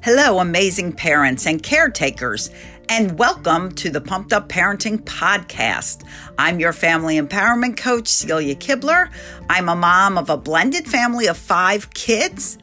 [0.00, 2.50] Hello, amazing parents and caretakers,
[2.90, 6.04] and welcome to the Pumped Up Parenting Podcast.
[6.38, 9.10] I'm your family empowerment coach, Celia Kibler.
[9.50, 12.58] I'm a mom of a blended family of five kids.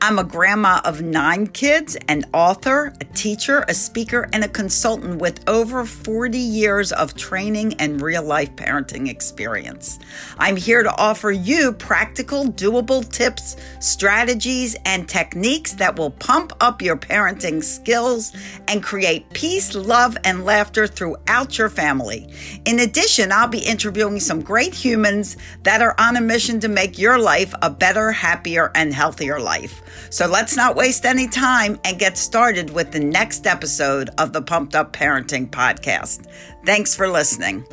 [0.00, 5.20] I'm a grandma of nine kids, an author, a teacher, a speaker, and a consultant
[5.20, 9.98] with over 40 years of training and real life parenting experience.
[10.38, 16.82] I'm here to offer you practical, doable tips, strategies, and techniques that will pump up
[16.82, 18.32] your parenting skills
[18.68, 22.32] and create peace, love, and laughter throughout your family.
[22.64, 26.98] In addition, I'll be interviewing some great humans that are on a mission to make
[26.98, 29.82] your life a better, happier, and healthier life.
[30.10, 34.42] So let's not waste any time and get started with the next episode of the
[34.42, 36.26] Pumped Up Parenting Podcast.
[36.64, 37.64] Thanks for listening.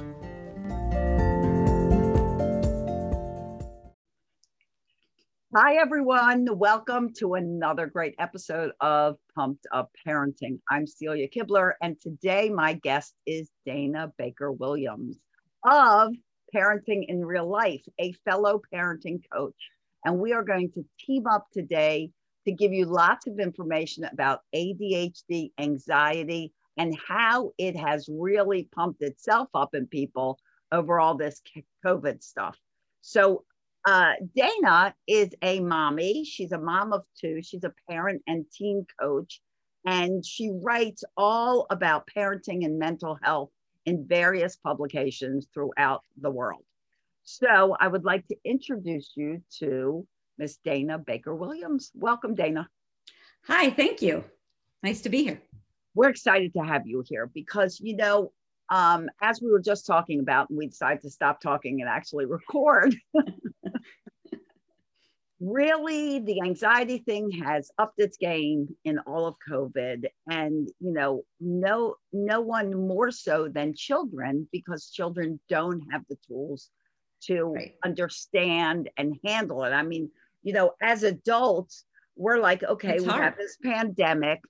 [5.59, 6.45] Hi, everyone.
[6.59, 10.59] Welcome to another great episode of Pumped Up Parenting.
[10.69, 15.17] I'm Celia Kibler, and today my guest is Dana Baker Williams
[15.63, 16.13] of
[16.55, 19.55] Parenting in Real Life, a fellow parenting coach.
[20.05, 22.11] And we are going to team up today
[22.45, 29.01] to give you lots of information about ADHD, anxiety, and how it has really pumped
[29.01, 30.37] itself up in people
[30.71, 31.41] over all this
[31.83, 32.55] COVID stuff.
[33.01, 33.43] So,
[33.87, 36.25] uh, Dana is a mommy.
[36.25, 37.41] She's a mom of two.
[37.41, 39.39] She's a parent and teen coach.
[39.85, 43.49] And she writes all about parenting and mental health
[43.85, 46.65] in various publications throughout the world.
[47.23, 50.05] So I would like to introduce you to
[50.37, 51.89] Miss Dana Baker Williams.
[51.95, 52.67] Welcome, Dana.
[53.45, 54.25] Hi, thank you.
[54.83, 55.41] Nice to be here.
[55.95, 58.33] We're excited to have you here because, you know,
[58.69, 62.25] um, as we were just talking about, and we decided to stop talking and actually
[62.25, 62.95] record.
[65.39, 71.23] really, the anxiety thing has upped its game in all of COVID, and you know,
[71.39, 76.69] no, no one more so than children because children don't have the tools
[77.19, 77.75] to right.
[77.83, 79.71] understand and handle it.
[79.71, 80.11] I mean,
[80.43, 81.83] you know, as adults,
[82.15, 83.23] we're like, okay, it's we hard.
[83.23, 84.41] have this pandemic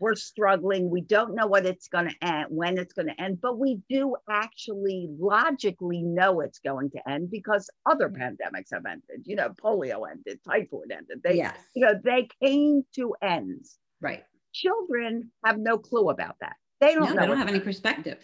[0.00, 0.90] we're struggling.
[0.90, 3.80] We don't know what it's going to end, when it's going to end, but we
[3.88, 9.24] do actually logically know it's going to end because other pandemics have ended.
[9.24, 11.20] You know, polio ended, typhoid ended.
[11.22, 11.56] They, yes.
[11.74, 13.78] you know, they came to ends.
[14.00, 14.24] Right.
[14.52, 16.56] Children have no clue about that.
[16.80, 17.20] They don't no, know.
[17.20, 18.18] They don't have any perspective.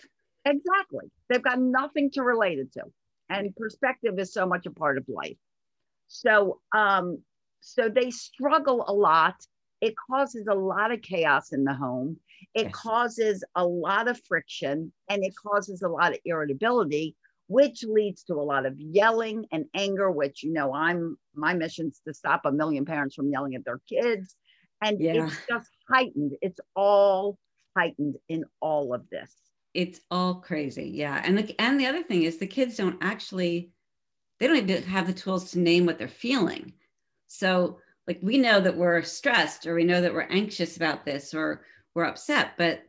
[0.45, 1.11] Exactly.
[1.29, 2.85] They've got nothing to relate it to.
[3.31, 5.37] And perspective is so much a part of life.
[6.09, 7.23] So, um,
[7.61, 9.35] so they struggle a lot
[9.81, 12.19] it causes a lot of chaos in the home.
[12.55, 12.75] It yes.
[12.75, 17.16] causes a lot of friction and it causes a lot of irritability,
[17.47, 21.89] which leads to a lot of yelling and anger, which, you know, I'm my mission
[21.89, 24.34] is to stop a million parents from yelling at their kids.
[24.83, 25.27] And yeah.
[25.27, 26.33] it's just heightened.
[26.43, 27.39] It's all
[27.77, 29.34] heightened in all of this.
[29.75, 30.91] It's all crazy.
[30.93, 31.21] Yeah.
[31.25, 33.71] And the, and the other thing is the kids don't actually,
[34.39, 36.72] they don't even have the tools to name what they're feeling.
[37.28, 37.78] So
[38.09, 41.63] like we know that we're stressed or we know that we're anxious about this or
[41.95, 42.83] we're upset but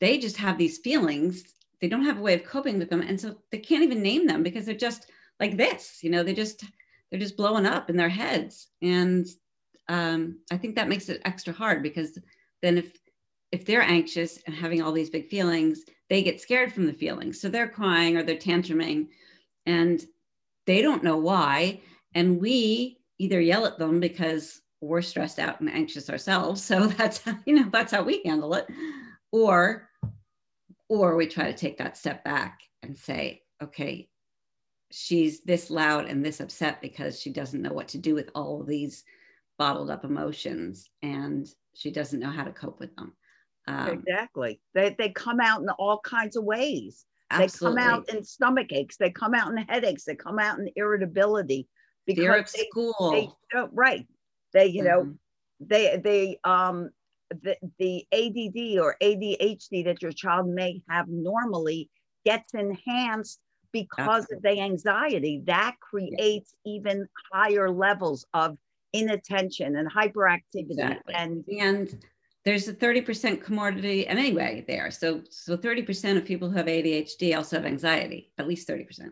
[0.00, 1.54] they just have these feelings.
[1.80, 3.02] They don't have a way of coping with them.
[3.02, 6.34] And so they can't even name them because they're just like this you know they
[6.34, 6.64] just
[7.10, 8.68] they're just blowing up in their heads.
[8.80, 9.26] And
[9.88, 12.18] um, i think that makes it extra hard because
[12.62, 12.96] then if
[13.50, 17.40] if they're anxious and having all these big feelings they get scared from the feelings.
[17.40, 19.08] So they're crying or they're tantruming
[19.64, 20.04] and
[20.66, 21.80] they don't know why.
[22.14, 26.62] And we either yell at them because we're stressed out and anxious ourselves.
[26.62, 28.66] So that's how, you know that's how we handle it.
[29.30, 29.88] Or
[30.88, 34.08] or we try to take that step back and say okay
[34.90, 38.60] she's this loud and this upset because she doesn't know what to do with all
[38.60, 39.04] of these
[39.58, 43.14] bottled up emotions and she doesn't know how to cope with them.
[43.66, 44.60] Um, exactly.
[44.74, 47.06] They, they come out in all kinds of ways.
[47.30, 47.80] Absolutely.
[47.80, 48.98] they come out in stomach aches.
[48.98, 50.04] They come out in headaches.
[50.04, 51.68] They come out in irritability
[52.06, 54.06] because they're at they, school they, right
[54.52, 55.12] they, you know, mm-hmm.
[55.60, 56.90] they they um
[57.30, 61.88] the, the ADD or ADHD that your child may have normally
[62.24, 63.40] gets enhanced
[63.72, 64.36] because Absolutely.
[64.36, 65.42] of the anxiety.
[65.46, 68.58] That creates even higher levels of
[68.92, 70.72] inattention and hyperactivity.
[70.72, 71.14] Exactly.
[71.14, 72.04] And and
[72.44, 74.90] there's a 30% comorbidity and anyway there.
[74.90, 79.10] So so 30% of people who have ADHD also have anxiety, at least 30%.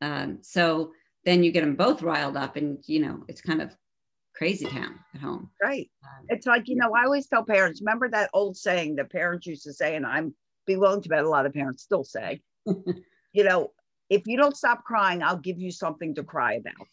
[0.00, 0.92] Um, so
[1.24, 3.74] then you get them both riled up and you know it's kind of
[4.34, 5.50] crazy town at home.
[5.62, 5.90] Right.
[6.02, 9.46] Um, it's like, you know, I always tell parents, remember that old saying that parents
[9.46, 10.34] used to say, and I'm
[10.66, 13.72] be willing to bet a lot of parents still say, you know,
[14.08, 16.88] if you don't stop crying, I'll give you something to cry about.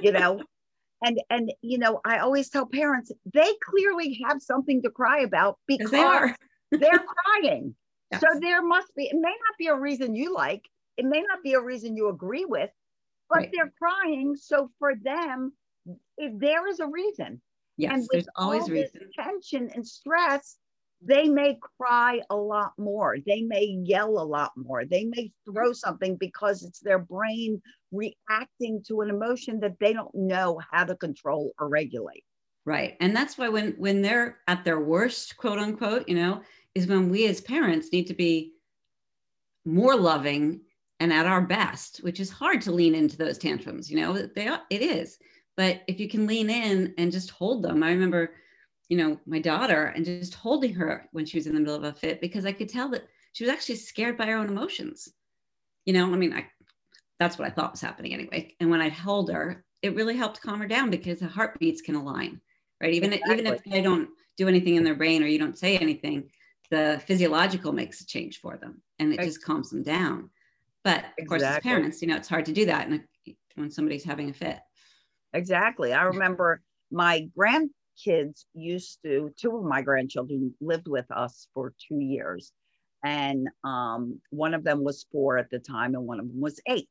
[0.00, 0.42] You know,
[1.04, 5.58] and and you know i always tell parents they clearly have something to cry about
[5.66, 6.34] because they are.
[6.70, 7.04] they're
[7.42, 7.74] crying
[8.12, 8.20] yes.
[8.20, 10.62] so there must be it may not be a reason you like
[10.96, 12.70] it may not be a reason you agree with
[13.28, 13.50] but right.
[13.52, 15.52] they're crying so for them
[16.18, 17.40] if there is a reason
[17.76, 20.56] yes and there's always reason tension and stress
[21.02, 23.16] they may cry a lot more.
[23.26, 24.84] They may yell a lot more.
[24.84, 27.60] They may throw something because it's their brain
[27.92, 32.24] reacting to an emotion that they don't know how to control or regulate.
[32.64, 32.96] Right.
[33.00, 36.42] And that's why when when they're at their worst, quote unquote, you know,
[36.74, 38.54] is when we as parents need to be
[39.64, 40.62] more loving
[41.00, 44.48] and at our best, which is hard to lean into those tantrums, you know, they
[44.48, 45.18] are, it is.
[45.56, 47.82] But if you can lean in and just hold them.
[47.82, 48.30] I remember
[48.88, 51.84] you know, my daughter and just holding her when she was in the middle of
[51.84, 55.08] a fit because I could tell that she was actually scared by her own emotions.
[55.84, 56.46] You know, I mean, I
[57.18, 58.54] that's what I thought was happening anyway.
[58.60, 61.94] And when I held her, it really helped calm her down because the heartbeats can
[61.94, 62.40] align,
[62.80, 62.92] right?
[62.92, 63.38] Even exactly.
[63.38, 66.30] even if they don't do anything in their brain or you don't say anything,
[66.70, 70.30] the physiological makes a change for them, and it just calms them down.
[70.86, 71.26] But of exactly.
[71.26, 72.88] course, as parents, you know, it's hard to do that
[73.56, 74.60] when somebody's having a fit.
[75.32, 75.92] Exactly.
[75.92, 76.62] I remember
[76.92, 82.52] my grandkids used to, two of my grandchildren lived with us for two years.
[83.04, 86.60] And um, one of them was four at the time, and one of them was
[86.68, 86.88] eight.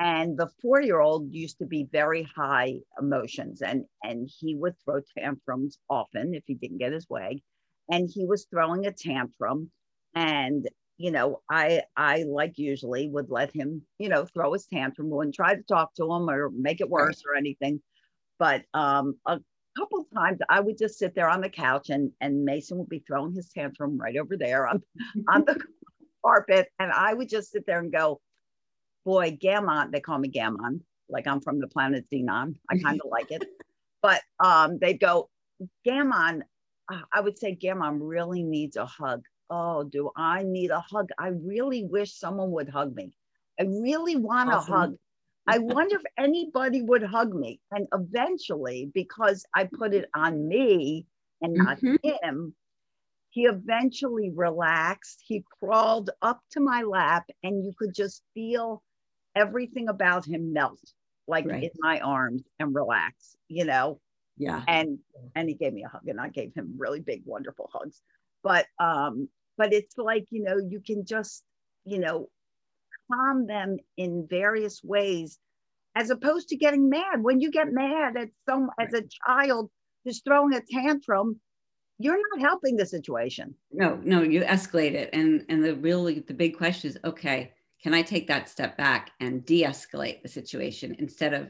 [0.00, 4.74] And the four year old used to be very high emotions, and, and he would
[4.82, 7.42] throw tantrums often if he didn't get his way.
[7.90, 9.70] And he was throwing a tantrum.
[10.14, 10.66] And
[10.98, 15.32] you know, I I like usually would let him, you know, throw his tantrum, and
[15.32, 17.80] try to talk to him or make it worse or anything.
[18.38, 19.38] But um, a
[19.78, 23.04] couple times I would just sit there on the couch and and Mason would be
[23.06, 24.82] throwing his tantrum right over there on
[25.28, 25.60] on the
[26.26, 28.20] carpet, and I would just sit there and go,
[29.04, 32.56] "Boy, Gammon." They call me Gammon, like I'm from the planet Xenon.
[32.68, 33.44] I kind of like it,
[34.02, 35.30] but um, they'd go,
[35.84, 36.42] "Gammon."
[37.12, 41.08] I would say, "Gammon really needs a hug." Oh, do I need a hug?
[41.18, 43.12] I really wish someone would hug me.
[43.58, 44.72] I really want awesome.
[44.72, 44.96] a hug.
[45.46, 47.60] I wonder if anybody would hug me.
[47.70, 51.06] And eventually, because I put it on me
[51.40, 51.96] and not mm-hmm.
[52.22, 52.54] him,
[53.30, 55.22] he eventually relaxed.
[55.26, 58.82] He crawled up to my lap, and you could just feel
[59.34, 60.80] everything about him melt
[61.26, 61.62] like right.
[61.62, 64.00] in my arms and relax, you know?
[64.36, 64.62] Yeah.
[64.68, 64.98] And
[65.34, 68.00] and he gave me a hug and I gave him really big, wonderful hugs.
[68.42, 71.42] But um, but it's like, you know, you can just,
[71.84, 72.28] you know,
[73.12, 75.38] calm them in various ways
[75.94, 77.22] as opposed to getting mad.
[77.22, 79.70] When you get mad at some as a child
[80.06, 81.38] just throwing a tantrum
[82.00, 83.54] you're not helping the situation.
[83.72, 85.10] No no you escalate it.
[85.12, 87.52] And and the really the big question is okay
[87.82, 91.48] can i take that step back and de-escalate the situation instead of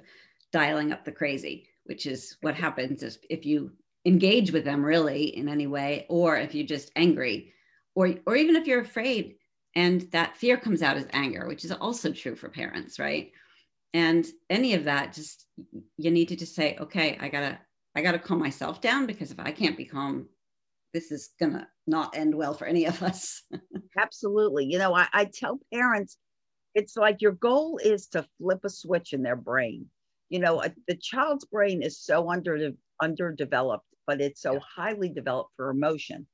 [0.53, 3.71] dialing up the crazy which is what happens is if you
[4.05, 7.53] engage with them really in any way or if you're just angry
[7.99, 9.35] or or even if you're afraid
[9.75, 13.33] and that fear comes out as anger which is also true for parents right?
[13.95, 15.47] And any of that just
[15.97, 17.59] you need to just say okay i gotta
[17.97, 20.29] i gotta calm myself down because if i can't be calm
[20.95, 23.43] this is gonna not end well for any of us.
[23.99, 24.67] Absolutely.
[24.67, 26.17] You know I, I tell parents
[26.75, 29.87] it's like your goal is to flip a switch in their brain.
[30.29, 32.71] You know a, the child's brain is so under
[33.03, 34.61] underdeveloped but it's so yeah.
[34.77, 36.27] highly developed for emotion.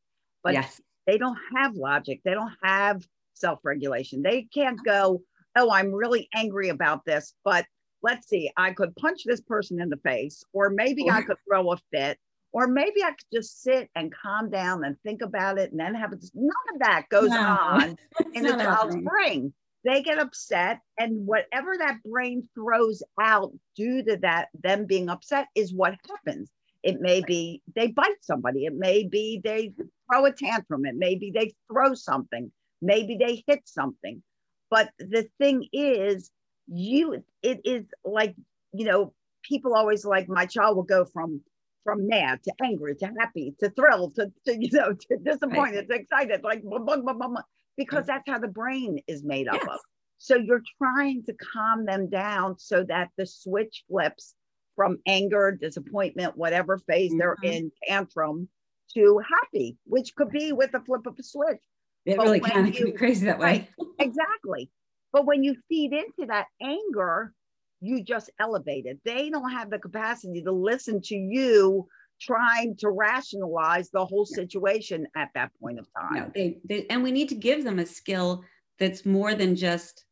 [0.42, 0.80] But yes.
[1.06, 4.22] They don't have logic they don't have self-regulation.
[4.22, 5.22] They can't go,
[5.56, 7.66] oh, I'm really angry about this, but
[8.02, 11.72] let's see, I could punch this person in the face, or maybe I could throw
[11.72, 12.18] a fit,
[12.52, 15.94] or maybe I could just sit and calm down and think about it and then
[15.94, 16.24] have it.
[16.34, 17.98] None of that goes no, on
[18.34, 19.52] in a child's brain.
[19.84, 25.48] They get upset, and whatever that brain throws out due to that, them being upset,
[25.54, 26.50] is what happens.
[26.84, 28.66] It may be they bite somebody.
[28.66, 29.72] It may be they
[30.08, 30.84] throw a tantrum.
[30.86, 32.52] It may be they throw something
[32.84, 34.22] maybe they hit something
[34.70, 36.30] but the thing is
[36.66, 38.34] you it is like
[38.72, 39.12] you know
[39.42, 41.40] people always like my child will go from
[41.82, 45.94] from mad to angry to happy to thrilled to, to you know to disappointed to
[45.94, 47.42] excited like blah, blah, blah,
[47.76, 49.68] because that's how the brain is made up yes.
[49.70, 49.80] of
[50.18, 54.34] so you're trying to calm them down so that the switch flips
[54.76, 57.18] from anger disappointment whatever phase mm-hmm.
[57.18, 58.48] they're in tantrum
[58.92, 61.60] to happy which could be with the flip of a switch
[62.04, 62.70] it but really can.
[62.72, 63.68] Can be crazy that way.
[63.78, 64.70] Right, exactly.
[65.12, 67.32] But when you feed into that anger,
[67.80, 68.98] you just elevate it.
[69.04, 71.86] They don't have the capacity to listen to you
[72.20, 76.14] trying to rationalize the whole situation at that point of time.
[76.14, 78.44] No, they, they, and we need to give them a skill
[78.78, 80.04] that's more than just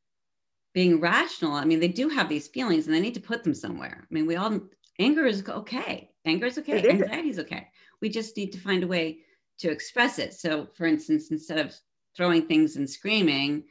[0.72, 1.52] being rational.
[1.52, 4.06] I mean, they do have these feelings and they need to put them somewhere.
[4.10, 4.60] I mean, we all
[4.98, 6.10] anger is okay.
[6.24, 6.88] Anger is okay.
[6.88, 7.68] Anxiety is okay.
[8.00, 9.18] We just need to find a way
[9.58, 10.34] to express it.
[10.34, 11.74] So, for instance, instead of
[12.16, 13.64] throwing things and screaming,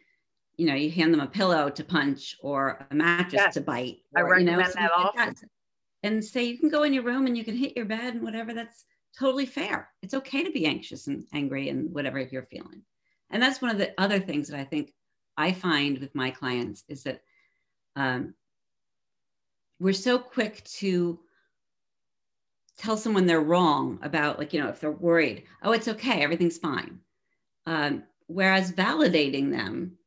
[0.58, 3.53] you know, you hand them a pillow to punch or a mattress yes.
[3.55, 3.98] to bite.
[4.15, 5.20] Or, I recommend you know, that often.
[5.20, 5.50] Like that.
[6.03, 8.24] And say you can go in your room and you can hit your bed and
[8.24, 8.53] whatever.
[8.53, 8.86] That's
[9.17, 9.89] totally fair.
[10.01, 12.81] It's okay to be anxious and angry and whatever you're feeling.
[13.29, 14.93] And that's one of the other things that I think
[15.38, 17.21] I find with my clients is that
[17.95, 18.33] um,
[19.79, 21.19] we're so quick to
[22.77, 26.57] tell someone they're wrong about, like, you know, if they're worried, oh, it's okay, everything's
[26.57, 27.00] fine.
[27.65, 29.97] Um, whereas validating them,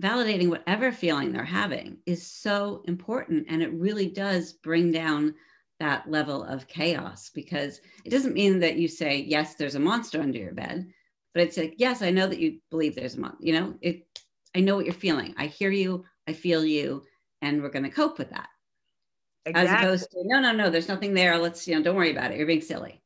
[0.00, 3.46] validating whatever feeling they're having is so important.
[3.48, 5.34] And it really does bring down
[5.80, 10.20] that level of chaos because it doesn't mean that you say, yes, there's a monster
[10.20, 10.88] under your bed,
[11.32, 14.06] but it's like, yes, I know that you believe there's a monster, you know, it,
[14.54, 15.34] I know what you're feeling.
[15.36, 17.04] I hear you, I feel you,
[17.42, 18.48] and we're going to cope with that.
[19.46, 19.74] Exactly.
[19.74, 21.36] As opposed to, no, no, no, there's nothing there.
[21.38, 22.38] Let's, you know, don't worry about it.
[22.38, 23.02] You're being silly.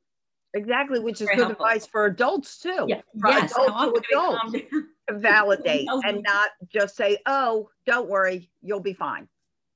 [0.55, 1.65] Exactly, which is good helpful.
[1.65, 2.87] advice for adults too.
[2.89, 3.01] Yeah.
[3.21, 8.81] For yes, adults to adults to validate and not just say, "Oh, don't worry, you'll
[8.81, 9.29] be fine."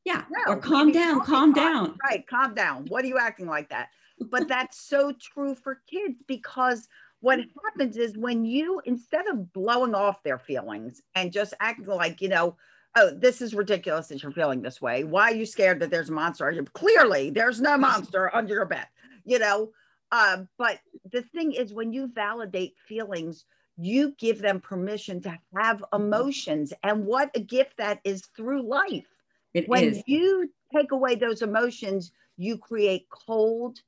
[0.05, 0.25] Yeah.
[0.31, 1.99] No, or calm down, calm down.
[2.03, 2.87] Right, calm down.
[2.89, 3.89] What are you acting like that?
[4.31, 6.89] But that's so true for kids because
[7.23, 12.21] what happens is when you instead of blowing off their feelings and just acting like,
[12.21, 12.57] you know,
[12.97, 15.05] oh, this is ridiculous that you're feeling this way.
[15.05, 16.53] Why are you scared that there's a monster?
[16.75, 18.87] Clearly, there's no monster under your bed,
[19.25, 19.71] you know.
[20.11, 23.45] Uh, but the thing is, when you validate feelings,
[23.79, 26.73] you give them permission to have emotions.
[26.83, 29.07] And what a gift that is through life.
[29.55, 30.03] It when is.
[30.07, 33.81] you take away those emotions, you create cold,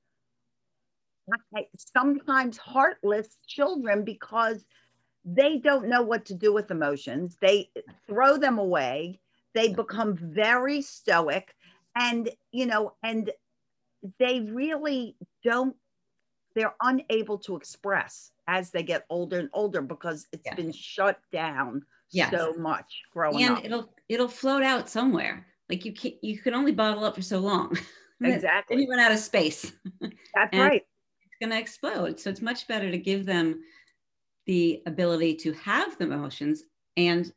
[1.97, 4.65] sometimes heartless children because
[5.25, 7.37] they don't know what to do with emotions.
[7.41, 7.71] They
[8.07, 9.21] throw them away.
[9.55, 11.55] They become very stoic
[11.97, 13.31] and, you know, and
[14.19, 15.77] they really don't,
[16.55, 20.55] they're unable to express as they get older and older because it's yeah.
[20.55, 22.31] been shut down yes.
[22.31, 23.57] so much growing and up.
[23.59, 25.47] And it'll it'll float out somewhere.
[25.69, 27.77] Like you can you can only bottle up for so long.
[28.23, 28.77] Exactly.
[28.77, 29.73] then you run out of space.
[30.35, 30.83] That's right.
[31.45, 32.19] Going to explode.
[32.19, 33.61] So it's much better to give them
[34.47, 36.63] the ability to have the emotions
[36.97, 37.31] and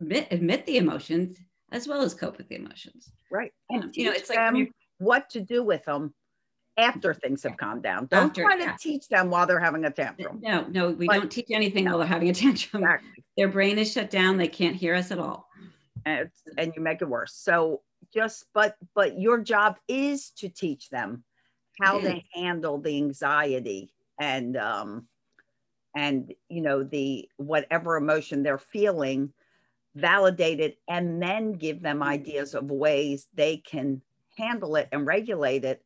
[0.00, 1.36] admit, admit the emotions
[1.70, 3.12] as well as cope with the emotions.
[3.30, 3.52] Right.
[3.70, 6.12] And um, you know, it's like what to do with them
[6.76, 8.06] after things have calmed down.
[8.06, 8.76] Don't after, try to yeah.
[8.76, 10.40] teach them while they're having a tantrum.
[10.42, 12.82] No, no, we but, don't teach anything while they're having a tantrum.
[12.82, 13.24] Exactly.
[13.36, 14.36] Their brain is shut down.
[14.36, 15.46] They can't hear us at all.
[16.04, 17.36] And, and you make it worse.
[17.36, 17.82] So
[18.12, 21.22] just, but, but your job is to teach them
[21.80, 25.06] how to handle the anxiety and, um,
[25.96, 29.32] and, you know, the whatever emotion they're feeling,
[29.94, 34.02] validate it, and then give them ideas of ways they can
[34.36, 35.84] handle it and regulate it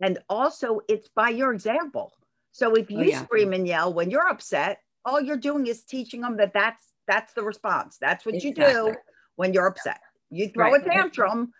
[0.00, 2.12] and also, it's by your example.
[2.52, 3.24] So if oh, you oh, yeah.
[3.24, 7.32] scream and yell when you're upset, all you're doing is teaching them that that's that's
[7.34, 7.98] the response.
[8.00, 8.64] That's what exactly.
[8.64, 8.94] you do
[9.36, 10.00] when you're upset.
[10.30, 10.84] You throw right.
[10.84, 11.52] a tantrum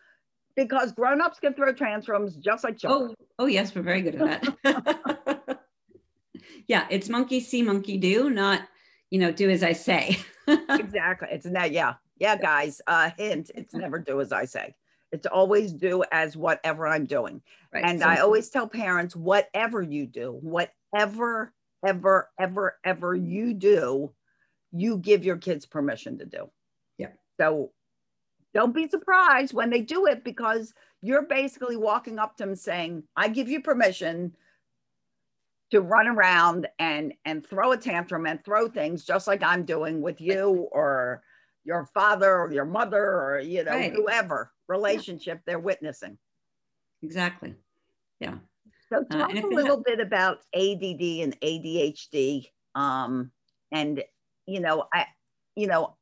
[0.56, 3.14] because grown-ups can throw tantrums just like children.
[3.20, 5.60] Oh, oh yes, we're very good at that.
[6.68, 8.62] yeah, it's monkey see, monkey do, not
[9.10, 10.18] you know, do as I say.
[10.46, 11.28] exactly.
[11.30, 11.94] It's that, yeah.
[12.18, 12.80] Yeah, guys.
[12.86, 14.74] Uh hint, it's never do as I say.
[15.12, 17.40] It's always do as whatever I'm doing.
[17.72, 17.84] Right.
[17.84, 21.52] And so, I always tell parents, whatever you do, whatever,
[21.86, 24.12] ever, ever, ever you do,
[24.72, 26.50] you give your kids permission to do.
[26.98, 27.10] Yeah.
[27.38, 27.70] So
[28.56, 30.72] don't be surprised when they do it because
[31.02, 34.34] you're basically walking up to them saying, I give you permission
[35.72, 40.00] to run around and and throw a tantrum and throw things just like I'm doing
[40.00, 41.22] with you or
[41.64, 43.92] your father or your mother or you know right.
[43.92, 45.42] whoever relationship yeah.
[45.44, 46.16] they're witnessing
[47.02, 47.54] exactly
[48.20, 48.36] yeah
[48.88, 53.32] so uh, talk uh, a little bit about add and adhd um,
[53.72, 54.04] and
[54.46, 55.04] you know i
[55.56, 55.95] you know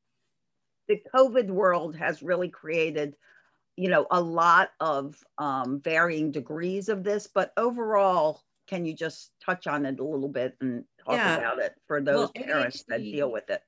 [0.89, 3.17] the covid world has really created
[3.77, 9.33] you know a lot of um, varying degrees of this but overall can you just
[9.45, 11.37] touch on it a little bit and talk yeah.
[11.37, 13.63] about it for those well, parents ADHD, that deal with it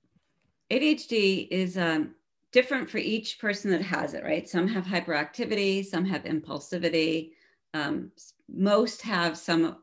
[0.71, 2.15] ADHD is um,
[2.53, 4.49] different for each person that has it, right?
[4.49, 7.33] Some have hyperactivity, some have impulsivity,
[7.75, 8.11] um,
[8.49, 9.79] most have some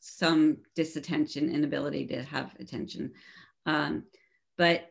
[0.00, 3.12] some disattention, inability to have attention,
[3.66, 4.04] um,
[4.56, 4.90] but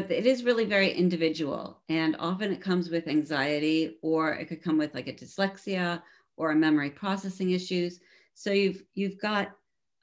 [0.00, 4.62] but it is really very individual, and often it comes with anxiety, or it could
[4.62, 6.02] come with like a dyslexia
[6.36, 8.00] or a memory processing issues.
[8.34, 9.52] So you've you've got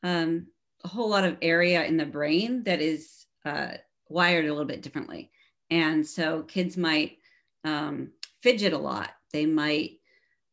[0.01, 0.47] um,
[0.83, 3.73] a whole lot of area in the brain that is uh,
[4.09, 5.29] wired a little bit differently.
[5.69, 7.19] And so kids might
[7.63, 9.11] um, fidget a lot.
[9.31, 9.99] They might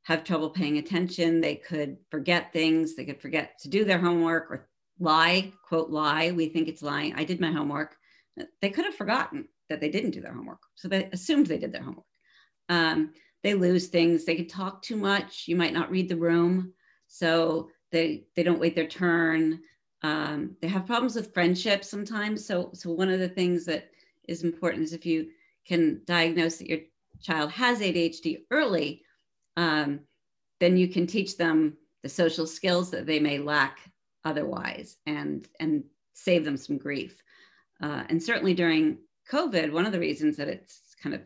[0.02, 1.40] have trouble paying attention.
[1.40, 2.94] They could forget things.
[2.94, 4.68] They could forget to do their homework or
[4.98, 6.30] lie, quote, lie.
[6.30, 7.14] We think it's lying.
[7.14, 7.96] I did my homework.
[8.60, 10.62] They could have forgotten that they didn't do their homework.
[10.74, 12.04] So they assumed they did their homework.
[12.68, 14.24] Um, they lose things.
[14.24, 15.44] They could talk too much.
[15.46, 16.72] You might not read the room.
[17.06, 19.60] So they, they don't wait their turn.
[20.02, 22.44] Um, they have problems with friendships sometimes.
[22.44, 23.90] So, so one of the things that
[24.28, 25.28] is important is if you
[25.66, 26.80] can diagnose that your
[27.20, 29.02] child has ADHD early,
[29.56, 30.00] um,
[30.58, 33.78] then you can teach them the social skills that they may lack
[34.24, 35.82] otherwise and and
[36.14, 37.22] save them some grief
[37.82, 38.98] uh, and certainly during
[39.30, 41.22] covid one of the reasons that it's kind of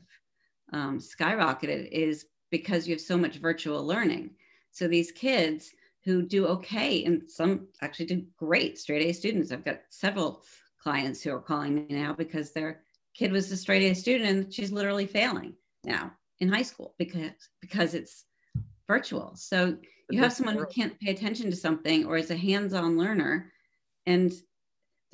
[0.72, 4.30] um, skyrocketed is because you have so much virtual learning
[4.70, 5.70] so these kids
[6.04, 10.42] who do okay and some actually do great straight a students i've got several
[10.82, 12.82] clients who are calling me now because their
[13.14, 17.30] kid was a straight a student and she's literally failing now in high school because
[17.60, 18.24] because it's
[18.86, 19.32] virtual.
[19.34, 19.76] So
[20.10, 23.52] you have someone who can't pay attention to something or is a hands-on learner
[24.06, 24.32] and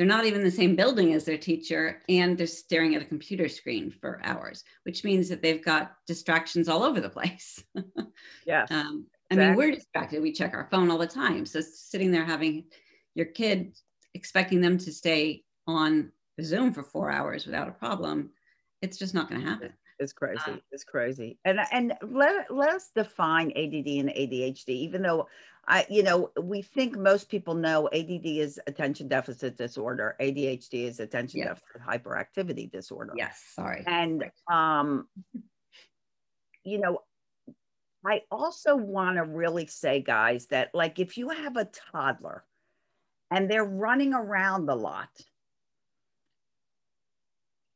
[0.00, 3.04] they're not even in the same building as their teacher and they're staring at a
[3.04, 7.62] computer screen for hours, which means that they've got distractions all over the place.
[8.46, 8.64] yeah.
[8.70, 10.22] Um, I mean, we're distracted.
[10.22, 11.44] We check our phone all the time.
[11.44, 12.64] So sitting there having
[13.14, 13.76] your kid
[14.14, 18.30] expecting them to stay on Zoom for four hours without a problem,
[18.80, 19.74] it's just not going to happen.
[19.98, 20.40] It's crazy.
[20.46, 21.38] Uh, it's crazy.
[21.44, 24.70] And and let let us define ADD and ADHD.
[24.70, 25.28] Even though
[25.70, 30.16] I, you know, we think most people know ADD is attention deficit disorder.
[30.20, 31.48] ADHD is attention yes.
[31.48, 33.12] deficit hyperactivity disorder.
[33.16, 33.40] Yes.
[33.54, 33.84] Sorry.
[33.86, 35.06] And um,
[36.64, 37.02] you know,
[38.04, 42.44] I also want to really say, guys, that like if you have a toddler
[43.30, 45.10] and they're running around a lot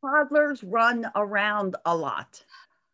[0.04, 2.44] toddlers run around a lot.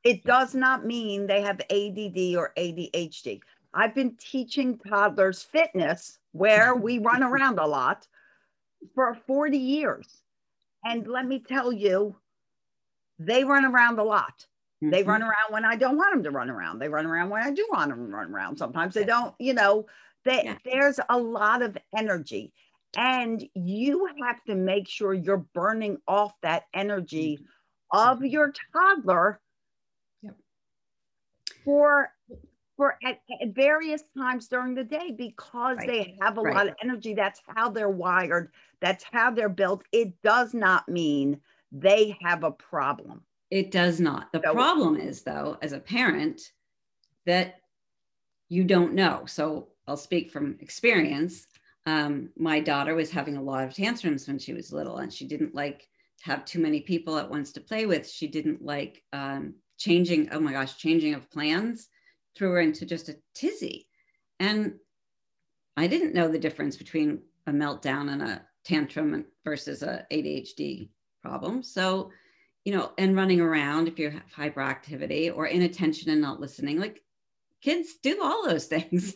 [0.04, 3.40] It does not mean they have ADD or ADHD.
[3.72, 8.06] I've been teaching toddlers fitness where we run around a lot
[8.94, 10.22] for 40 years.
[10.85, 12.16] And let me tell you,
[13.18, 14.46] they run around a lot.
[14.83, 14.90] Mm-hmm.
[14.90, 16.78] They run around when I don't want them to run around.
[16.78, 18.56] They run around when I do want them to run around.
[18.56, 19.87] Sometimes they don't, you know,
[20.24, 20.56] they, yeah.
[20.64, 22.52] there's a lot of energy.
[22.96, 28.11] And you have to make sure you're burning off that energy mm-hmm.
[28.11, 28.26] of mm-hmm.
[28.26, 29.38] your toddler
[30.22, 30.35] yep.
[31.64, 32.11] for
[32.81, 35.87] for at, at, various times during the day because right.
[35.87, 36.57] they have a right.
[36.57, 37.12] lot of energy.
[37.12, 38.53] That's how they're wired.
[38.81, 39.85] That's how they're built.
[39.93, 43.21] It does not mean they have a problem.
[43.51, 44.33] It does not.
[44.33, 46.40] The so, problem is, though, as a parent,
[47.27, 47.57] that
[48.49, 49.25] you don't know.
[49.27, 51.49] So I'll speak from experience
[51.85, 55.27] um, my daughter was having a lot of tantrums when she was little and she
[55.27, 55.88] didn't like
[56.21, 60.29] to have too many people at once to play with she didn't like um, changing
[60.33, 61.88] oh my gosh changing of plans
[62.37, 63.87] threw her into just a tizzy.
[64.38, 64.75] And
[65.77, 70.88] i didn't know the difference between a meltdown and a tantrum versus a adhd
[71.23, 71.62] problem.
[71.62, 72.11] So
[72.64, 77.03] you know and running around if you have hyperactivity or inattention and not listening like
[77.62, 79.14] kids do all those things.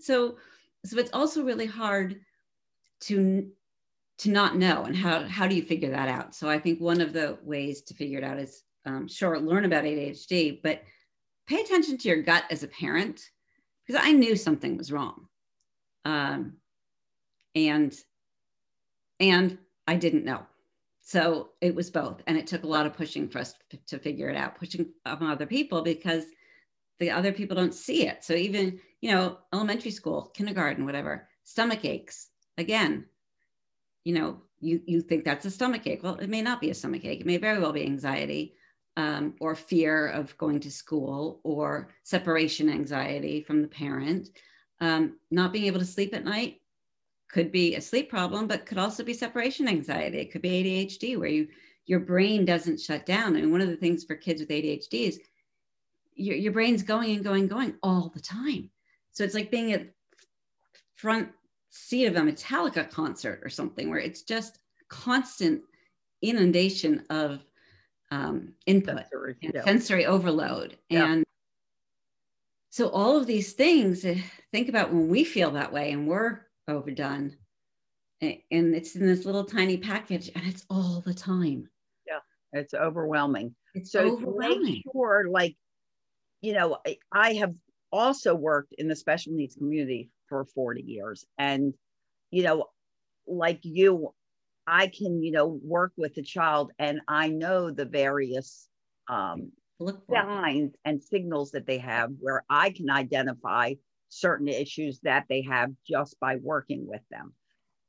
[0.00, 0.36] So
[0.84, 2.20] so it's also really hard
[3.02, 3.50] to
[4.18, 6.34] to not know and how how do you figure that out?
[6.34, 9.64] So i think one of the ways to figure it out is um, sure learn
[9.64, 10.82] about adhd but
[11.46, 13.30] pay attention to your gut as a parent
[13.86, 15.26] because i knew something was wrong
[16.04, 16.54] um,
[17.54, 17.94] and
[19.20, 20.42] and i didn't know
[21.00, 23.54] so it was both and it took a lot of pushing for us
[23.86, 26.24] to figure it out pushing on other people because
[26.98, 31.84] the other people don't see it so even you know, elementary school, kindergarten, whatever, stomach
[31.84, 32.28] aches.
[32.56, 33.04] Again,
[34.04, 36.02] you know, you, you think that's a stomach ache.
[36.02, 37.20] Well, it may not be a stomach ache.
[37.20, 38.54] It may very well be anxiety
[38.96, 44.28] um, or fear of going to school or separation anxiety from the parent.
[44.80, 46.60] Um, not being able to sleep at night
[47.30, 50.18] could be a sleep problem, but could also be separation anxiety.
[50.18, 51.48] It could be ADHD where you
[51.86, 53.36] your brain doesn't shut down.
[53.36, 55.20] And one of the things for kids with ADHD is
[56.14, 58.70] your, your brain's going and going, going all the time.
[59.10, 59.88] So it's like being at
[60.94, 61.30] front
[61.70, 65.62] seat of a Metallica concert or something where it's just constant
[66.22, 67.44] inundation of
[68.12, 69.64] um, input sensory, and yeah.
[69.64, 70.76] sensory overload.
[70.90, 71.10] Yeah.
[71.10, 71.24] And
[72.68, 74.20] so all of these things, eh,
[74.52, 77.36] think about when we feel that way and we're overdone
[78.20, 81.68] and it's in this little tiny package and it's all the time.
[82.06, 82.20] Yeah,
[82.52, 83.54] it's overwhelming.
[83.74, 84.62] It's so overwhelming.
[84.62, 85.56] make sure like,
[86.40, 86.78] you know,
[87.12, 87.54] I have
[87.90, 91.24] also worked in the special needs community for 40 years.
[91.38, 91.74] And,
[92.30, 92.66] you know,
[93.26, 94.14] like you,
[94.66, 98.68] I can, you know, work with the child and I know the various
[99.08, 103.74] um, look signs and signals that they have where I can identify
[104.08, 107.34] certain issues that they have just by working with them.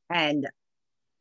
[0.10, 0.50] And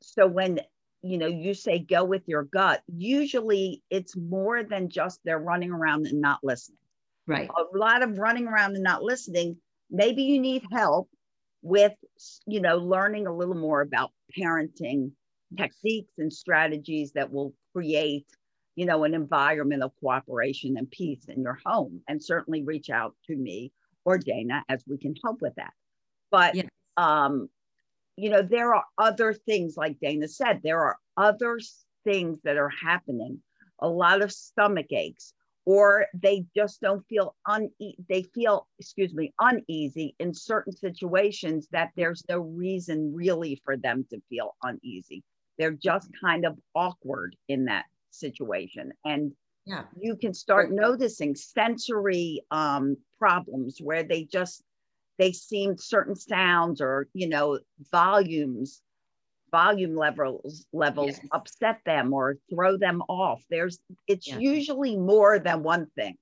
[0.01, 0.61] so when
[1.03, 5.73] you know you say go with your gut, usually it's more than just they're running
[5.73, 6.79] around and not listening.
[7.27, 7.49] Right.
[7.49, 9.57] A lot of running around and not listening.
[9.91, 11.09] Maybe you need help
[11.62, 11.93] with
[12.47, 15.12] you know learning a little more about parenting
[15.57, 18.27] techniques and strategies that will create
[18.77, 22.01] you know an environment of cooperation and peace in your home.
[22.09, 23.73] And certainly reach out to me
[24.05, 25.73] or dana as we can help with that.
[26.31, 26.69] But yes.
[26.97, 27.49] um
[28.17, 31.59] you know there are other things like dana said there are other
[32.05, 33.41] things that are happening.
[33.79, 35.35] A lot of stomach aches
[35.65, 37.69] or they just don't feel un
[38.09, 44.05] they feel excuse me uneasy in certain situations that there's no reason really for them
[44.11, 45.23] to feel uneasy
[45.59, 49.33] they're just kind of awkward in that situation and
[49.65, 54.62] yeah you can start noticing sensory um, problems where they just
[55.19, 57.59] they seem certain sounds or you know
[57.91, 58.83] volumes
[59.51, 61.21] volume levels levels yes.
[61.33, 64.41] upset them or throw them off there's it's yes.
[64.41, 66.17] usually more than one thing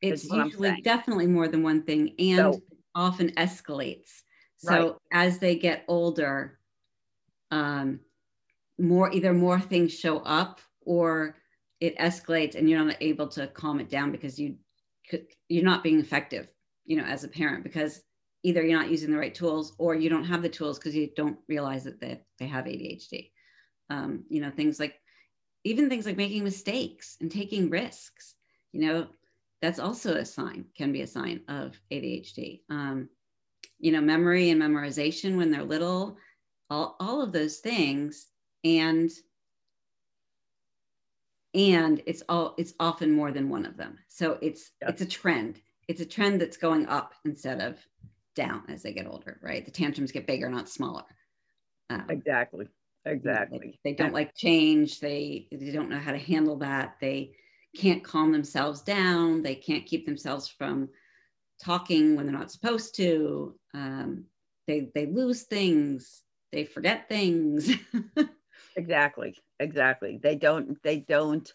[0.00, 2.60] it's usually definitely more than one thing and so,
[2.94, 4.22] often escalates
[4.56, 4.94] so right.
[5.12, 6.58] as they get older
[7.50, 8.00] um
[8.80, 11.36] more either more things show up or
[11.80, 14.56] it escalates and you're not able to calm it down because you
[15.48, 16.48] you're not being effective
[16.84, 18.02] you know as a parent because
[18.42, 21.10] either you're not using the right tools or you don't have the tools because you
[21.14, 23.30] don't realize that they, they have adhd
[23.90, 24.94] um, you know things like
[25.64, 28.34] even things like making mistakes and taking risks
[28.72, 29.06] you know
[29.60, 33.08] that's also a sign can be a sign of adhd um,
[33.78, 36.16] you know memory and memorization when they're little
[36.70, 38.28] all, all of those things
[38.64, 39.10] and
[41.54, 43.98] and it's all it's often more than one of them.
[44.08, 45.60] So it's it's a trend.
[45.88, 47.78] It's a trend that's going up instead of
[48.36, 49.64] down as they get older right?
[49.64, 51.04] The tantrums get bigger not smaller.
[51.90, 52.68] Um, exactly.
[53.04, 53.58] exactly.
[53.58, 55.00] they, they don't like change.
[55.00, 56.96] They they don't know how to handle that.
[57.00, 57.32] They
[57.76, 59.42] can't calm themselves down.
[59.42, 60.88] They can't keep themselves from
[61.62, 63.56] talking when they're not supposed to.
[63.74, 64.26] Um,
[64.68, 66.22] they they lose things.
[66.52, 67.70] They forget things
[68.80, 71.52] exactly exactly they don't they don't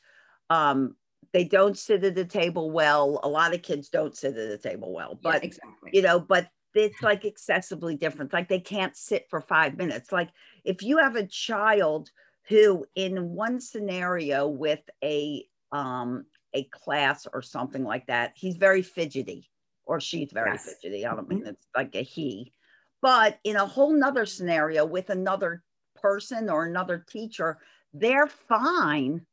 [0.50, 0.96] um
[1.34, 4.58] they don't sit at the table well a lot of kids don't sit at the
[4.58, 5.90] table well but yeah, exactly.
[5.92, 10.30] you know but it's like excessively different like they can't sit for five minutes like
[10.64, 12.12] if you have a child
[12.48, 18.82] who in one scenario with a um a class or something like that he's very
[18.82, 19.50] fidgety
[19.86, 20.66] or she's very yes.
[20.66, 21.50] fidgety i don't mean mm-hmm.
[21.50, 22.54] it's like a he
[23.02, 25.64] but in a whole nother scenario with another
[26.06, 27.58] person or another teacher,
[27.92, 29.26] they're fine,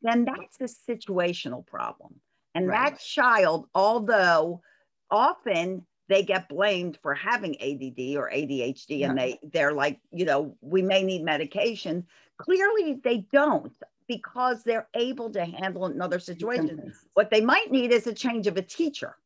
[0.00, 2.14] then that's a situational problem.
[2.54, 2.92] And right.
[2.92, 4.62] that child, although
[5.10, 10.54] often they get blamed for having ADD or ADHD and they they're like, you know,
[10.60, 12.06] we may need medication.
[12.38, 13.72] Clearly they don't
[14.06, 16.92] because they're able to handle another situation.
[17.14, 19.16] What they might need is a change of a teacher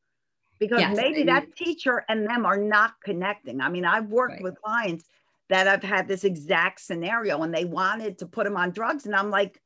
[0.58, 3.60] because yes, maybe that teacher and them are not connecting.
[3.60, 4.42] I mean, I've worked right.
[4.42, 5.04] with clients
[5.52, 9.04] that I've had this exact scenario and they wanted to put him on drugs.
[9.04, 9.60] And I'm like,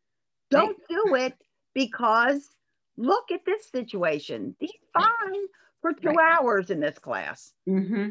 [0.51, 1.35] don't do it
[1.75, 2.49] because
[2.97, 4.57] look at this situation.
[4.59, 5.47] He's fine
[5.81, 6.39] for two right.
[6.41, 7.53] hours in this class.
[7.69, 8.09] Mm-hmm.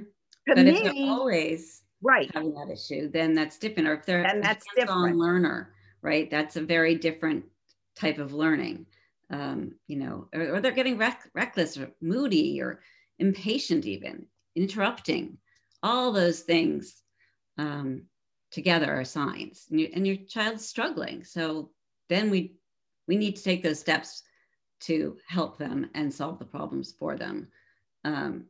[0.48, 3.90] but me, if they're always right having that issue, then that's different.
[3.90, 6.32] Or if they're and that's different learner, right?
[6.32, 7.44] That's a very different
[7.98, 8.86] type of learning.
[9.32, 12.80] Um, you know, or, or they're getting rec- reckless or moody or
[13.20, 15.40] impatient, even interrupting.
[15.84, 17.02] All those things
[17.58, 18.04] um,
[18.52, 19.68] together are signs.
[19.70, 21.24] And, you, and your child's struggling.
[21.24, 21.72] So
[22.10, 22.56] then we
[23.08, 24.24] we need to take those steps
[24.82, 27.48] to help them and solve the problems for them
[28.04, 28.46] um,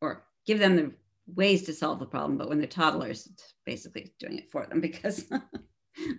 [0.00, 0.92] or give them the
[1.34, 4.80] ways to solve the problem but when they're toddlers it's basically doing it for them
[4.88, 5.24] because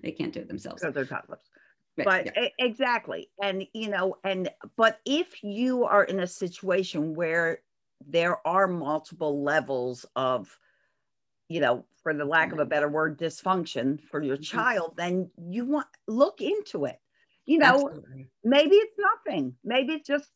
[0.01, 0.81] they can't do it themselves.
[0.81, 1.39] Because they're toddlers.
[1.97, 2.49] Right, but yeah.
[2.57, 3.29] exactly.
[3.41, 7.59] And you know and but if you are in a situation where
[8.05, 10.57] there are multiple levels of
[11.53, 14.57] you know, for the lack of a better word, dysfunction for your mm-hmm.
[14.57, 16.99] child, then you want look into it.
[17.45, 18.27] You know, Absolutely.
[18.43, 19.53] maybe it's nothing.
[19.63, 20.27] Maybe it's just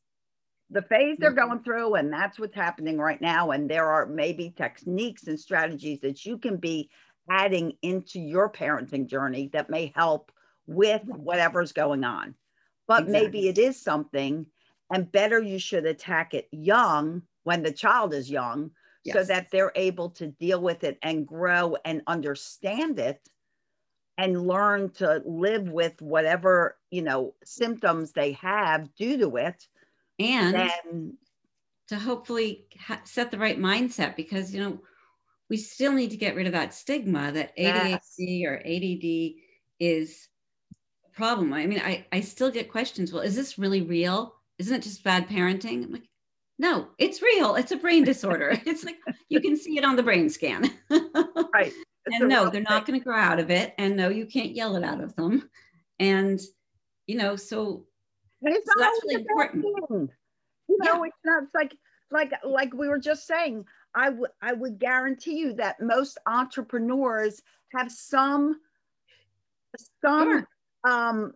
[0.69, 1.49] the phase they're mm-hmm.
[1.49, 3.49] going through, and that's what's happening right now.
[3.49, 6.91] And there are maybe techniques and strategies that you can be
[7.31, 10.31] adding into your parenting journey that may help
[10.67, 12.35] with whatever's going on.
[12.87, 13.21] But exactly.
[13.23, 14.45] maybe it is something,
[14.93, 18.69] and better you should attack it young when the child is young
[19.07, 19.15] yes.
[19.15, 23.19] so that they're able to deal with it and grow and understand it
[24.17, 29.67] and learn to live with whatever you know symptoms they have due to it
[30.19, 31.17] and then
[31.87, 34.79] to hopefully ha- set the right mindset because you know
[35.49, 38.45] we still need to get rid of that stigma that ADHD Yes.
[38.45, 39.35] or ADD
[39.79, 40.27] is
[41.05, 41.53] a problem.
[41.53, 43.13] I mean, I, I still get questions.
[43.13, 44.35] Well, is this really real?
[44.59, 45.85] Isn't it just bad parenting?
[45.85, 46.09] I'm like,
[46.59, 47.55] no, it's real.
[47.55, 48.59] It's a brain disorder.
[48.65, 48.97] it's like
[49.29, 50.71] you can see it on the brain scan.
[50.89, 51.73] right
[52.05, 53.73] It's and no, they're not going to grow out of it.
[53.77, 55.49] And no, you can't yell it out of them.
[55.99, 56.39] And
[57.05, 57.85] you know, so
[58.41, 59.63] it's So not that's really important.
[59.63, 60.09] thing.
[60.69, 61.75] You know, it's not it's like
[62.11, 63.65] like like we were just saying.
[63.95, 67.41] I would I would guarantee you that most entrepreneurs
[67.73, 68.59] have some
[70.03, 70.45] some
[70.87, 71.33] um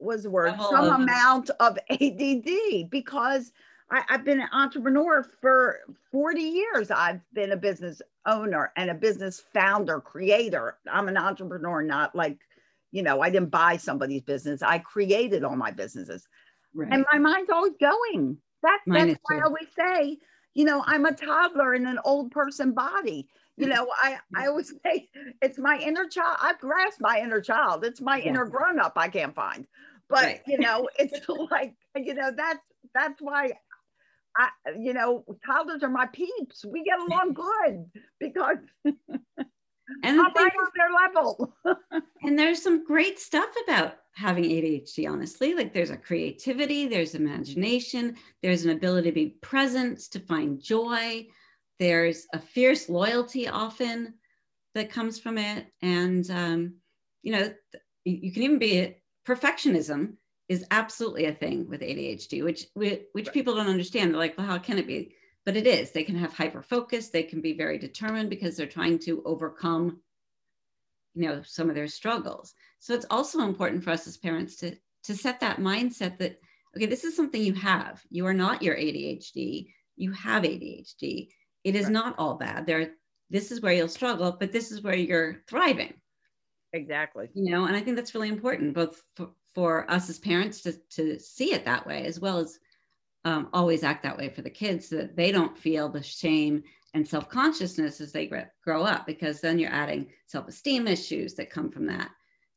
[0.00, 3.52] was the word some amount of ADD because
[3.92, 6.90] I, I've been an entrepreneur for 40 years.
[6.90, 10.78] I've been a business owner and a business founder, creator.
[10.90, 12.38] I'm an entrepreneur, not like,
[12.90, 14.62] you know, I didn't buy somebody's business.
[14.62, 16.26] I created all my businesses
[16.74, 16.92] right.
[16.92, 18.38] and my mind's always going.
[18.62, 20.18] That's, Mine that's is why I always say,
[20.54, 23.28] you know, I'm a toddler in an old person body.
[23.56, 25.08] You know, I, I always say
[25.42, 26.38] it's my inner child.
[26.40, 27.84] I've grasped my inner child.
[27.84, 28.28] It's my Yeah.
[28.30, 29.66] inner grown up I can't find.
[30.08, 30.40] But Right.
[30.46, 32.60] you know, it's like, you know, that's
[32.94, 33.52] that's why
[34.36, 36.64] I you know, toddlers are my peeps.
[36.64, 37.86] We get along good
[38.18, 38.58] because
[40.02, 41.54] and I'm the right on their level.
[42.22, 45.54] and there's some great stuff about having ADHD, honestly.
[45.54, 51.26] Like there's a creativity, there's imagination, there's an ability to be present, to find joy,
[51.78, 54.14] there's a fierce loyalty often
[54.74, 55.66] that comes from it.
[55.82, 56.74] And, um,
[57.22, 57.52] you know,
[58.04, 60.14] you can even be perfectionism
[60.48, 64.10] is absolutely a thing with ADHD, which which people don't understand.
[64.10, 65.14] They're like, well, how can it be?
[65.44, 65.90] But it is.
[65.90, 67.08] They can have hyper focus.
[67.08, 70.00] They can be very determined because they're trying to overcome
[71.14, 74.74] you know some of their struggles so it's also important for us as parents to
[75.04, 76.38] to set that mindset that
[76.76, 81.28] okay this is something you have you are not your adhd you have adhd
[81.64, 81.92] it is Right.
[81.92, 82.92] not all bad there
[83.30, 85.94] this is where you'll struggle but this is where you're thriving
[86.72, 87.28] exactly.
[87.34, 90.72] you know and i think that's really important both for, for us as parents to,
[90.90, 92.58] to see it that way as well as
[93.24, 96.62] um, always act that way for the kids so that they don't feel the shame
[96.94, 98.30] and self-consciousness as they
[98.64, 102.10] grow up because then you're adding self-esteem issues that come from that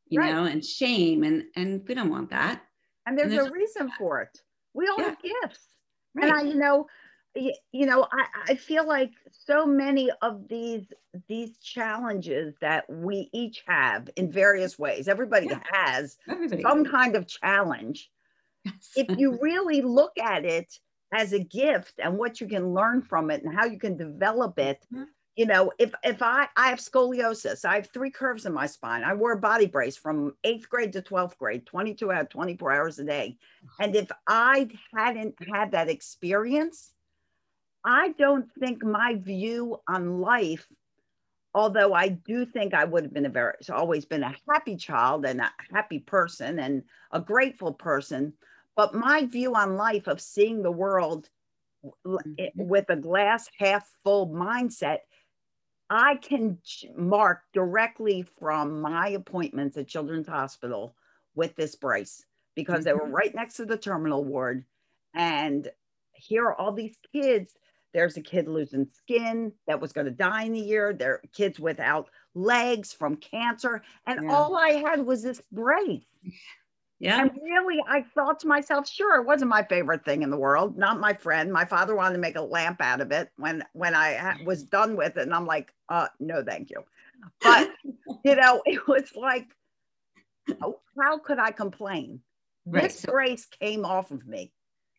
[0.10, 0.34] you Right.
[0.34, 2.62] know and shame and and we don't want that
[3.06, 4.38] And there's, there's- a reason for it.
[4.74, 5.06] We all Yeah.
[5.10, 5.68] have gifts.
[6.16, 6.88] right and I, you know,
[7.36, 10.86] you know, I, I feel like so many of these
[11.28, 15.08] these challenges that we each have in various ways.
[15.08, 15.60] Everybody Yeah.
[15.72, 18.12] has everybody some kind of challenge.
[18.64, 18.92] Yes.
[18.96, 20.80] If you really look at it
[21.14, 24.58] as a gift and what you can learn from it and how you can develop
[24.60, 25.08] it, Mhm.
[25.36, 29.04] you know, if if I I have scoliosis, I have three curves in my spine.
[29.04, 32.72] I wore a body brace from eighth grade to twelfth grade, 22 out of 24
[32.72, 33.38] hours a day.
[33.80, 36.95] And if I hadn't had that experience,
[37.86, 40.68] I don't think my view on life,
[41.54, 45.26] although I do think I would have been a very, always been a happy child
[45.26, 48.34] and a happy person and a grateful person.
[48.76, 51.30] But my view on life of seeing the world
[52.06, 52.70] l- Mhm.
[52.70, 55.00] with a glass half full mindset,
[55.90, 56.60] I can
[56.96, 60.96] mark directly from my appointments at Children's Hospital
[61.36, 63.12] with this brace because they were Mhm.
[63.12, 64.66] right next to the terminal ward.
[65.14, 65.72] And
[66.14, 67.56] here are all these kids.
[67.96, 70.92] There's a kid losing skin that was going to die in the year.
[70.92, 73.84] There are kids without legs from cancer.
[74.06, 74.36] And Yeah.
[74.36, 76.04] all I had was this brace.
[77.00, 80.36] yeah And really, I thought to myself, sure, it wasn't my favorite thing in the
[80.38, 81.54] world, not my friend.
[81.54, 84.64] My father wanted to make a lamp out of it when when I ha- was
[84.64, 86.84] done with it, and I'm like, uh, no, thank you.
[87.42, 87.70] But
[88.26, 89.48] you know, it was like,
[90.62, 92.20] oh, how could I complain?
[92.66, 94.52] Right, This so- brace came off of me.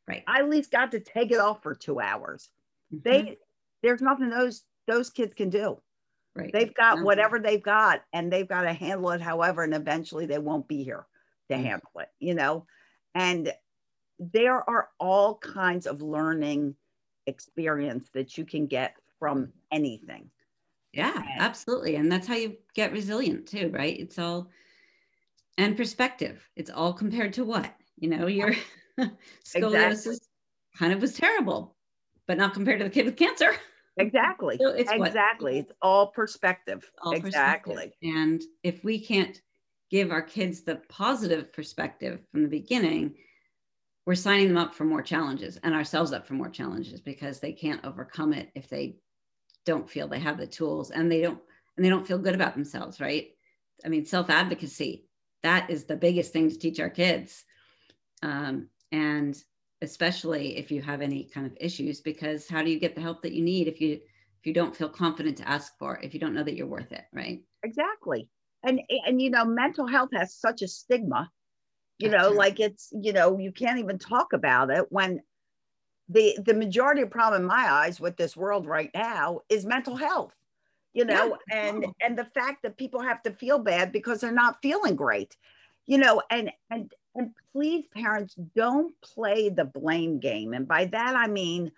[0.08, 2.48] right I at least got to take it off for two hours.
[2.90, 3.26] Mhm.
[3.30, 3.38] They
[3.82, 5.82] there's nothing those those kids can do.
[6.34, 7.02] right They've got Mhm.
[7.02, 10.84] whatever they've got, and they've got to handle it however, and eventually they won't be
[10.84, 11.06] here
[11.50, 11.56] to Mhm.
[11.58, 12.66] handle it, you know.
[13.14, 13.52] And
[14.18, 16.76] there are all kinds of learning
[17.26, 20.30] experience that you can get from anything.
[20.92, 21.96] Yeah, absolutely.
[21.96, 23.98] And that's how you get resilient too, right?
[23.98, 24.50] It's all
[25.58, 26.48] and perspective.
[26.56, 27.74] It's all compared to what?
[27.96, 28.54] You know, your
[29.44, 30.18] scoliosis
[30.76, 31.75] kind of was terrible,
[32.26, 33.52] but not compared to the kid with cancer.
[33.98, 34.58] Exactly.
[34.60, 35.58] So it's what- exactly.
[35.58, 36.84] It's all perspective.
[37.00, 37.74] All exactly.
[37.76, 37.98] perspective.
[38.02, 39.40] And if we can't
[39.90, 43.14] give our kids the positive perspective from the beginning,
[44.04, 47.52] we're signing them up for more challenges and ourselves up for more challenges because they
[47.52, 48.98] can't overcome it if they
[49.64, 51.40] don't feel they have the tools and they don't
[51.76, 53.28] and they don't feel good about themselves, right?
[53.84, 55.06] I mean, self advocacy,
[55.42, 57.44] that is the biggest thing to teach our kids.
[58.22, 59.36] Um, and
[59.82, 63.22] especially if you have any kind of issues, because how do you get the help
[63.22, 66.14] that you need if you if you don't feel confident to ask for it, if
[66.14, 67.42] you don't know that you're worth it, right?
[67.62, 68.28] Exactly.
[68.62, 71.30] And and you know, mental health has such a stigma.
[71.98, 75.22] You know, like it's, you know, you can't even talk about it when
[76.08, 79.96] the the majority of problem in my eyes with this world right now is mental
[79.96, 80.34] health
[80.92, 81.68] you know yeah.
[81.68, 85.36] and and the fact that people have to feel bad because they're not feeling great
[85.86, 90.52] you know and and and please parents don't play the blame game.
[90.52, 91.72] And by that i mean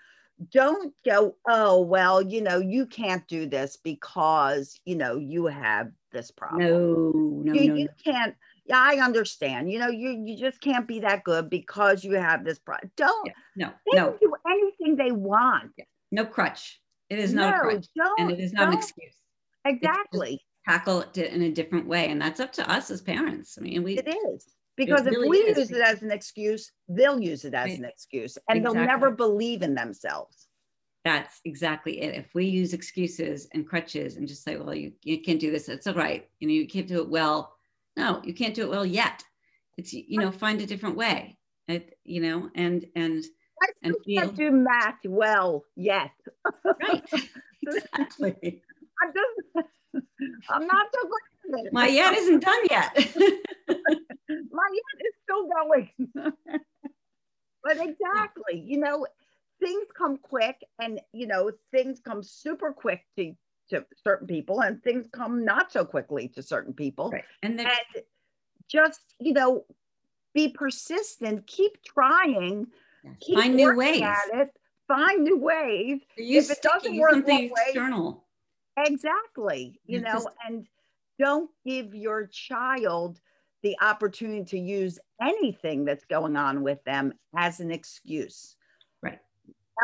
[0.53, 5.91] don't go oh well you know you can't do this because you know you have
[6.13, 6.63] this problem.
[6.63, 8.35] No no you, no, you can't
[8.67, 9.71] yeah i understand.
[9.71, 13.27] You know you you just can't be that good because you have this problem don't
[13.27, 13.33] yeah.
[13.67, 14.17] no they no.
[14.21, 15.73] do anything they want.
[15.77, 15.85] Yeah.
[16.13, 16.81] no crutch.
[17.11, 17.87] It is not no, a crutch
[18.19, 19.15] and it is not an excuse.
[19.65, 20.41] Exactly.
[20.67, 23.59] tackle it in a different way and that's up to us as parents.
[23.59, 24.47] I mean we it is
[24.79, 25.59] because it really if we is.
[25.59, 28.79] use it as an excuse they'll use it as an excuse and exactly.
[28.79, 30.47] they'll never believe in themselves.
[31.05, 32.15] That's exactly it.
[32.15, 35.69] If we use excuses and crutches and just say well you, you can't do this
[35.69, 36.29] it's all right.
[36.41, 37.55] You know you can't do it well.
[37.97, 39.23] No you can't do it well yet.
[39.77, 41.37] It's you know find a different way.
[41.67, 43.23] It, you know and and
[43.63, 46.13] I and feel, can't do math well yet.
[46.65, 47.05] Right.
[47.69, 48.63] Exactly.
[49.03, 49.67] I'm just,
[50.49, 51.38] I'm not so good.
[51.73, 52.95] My yet isn't done yet.
[53.17, 55.91] My yet is still going.
[57.65, 59.07] but exactly, you know,
[59.61, 63.35] things come quick and, you know, things come super quick to,
[63.71, 67.11] to certain people and things come not so quickly to certain people.
[67.11, 67.25] Right.
[67.43, 68.05] And, then, and
[68.69, 69.65] just, you know,
[70.35, 72.67] be persistent, keep trying,
[73.21, 74.51] keep find new ways at it,
[74.87, 76.01] find new ways.
[76.17, 78.25] if it doesn't work something external.
[78.77, 79.81] Exactly.
[79.87, 80.67] You know, and
[81.19, 83.21] don't give your child
[83.63, 88.57] the opportunity to use anything that's going on with them as an excuse.
[89.03, 89.19] Right.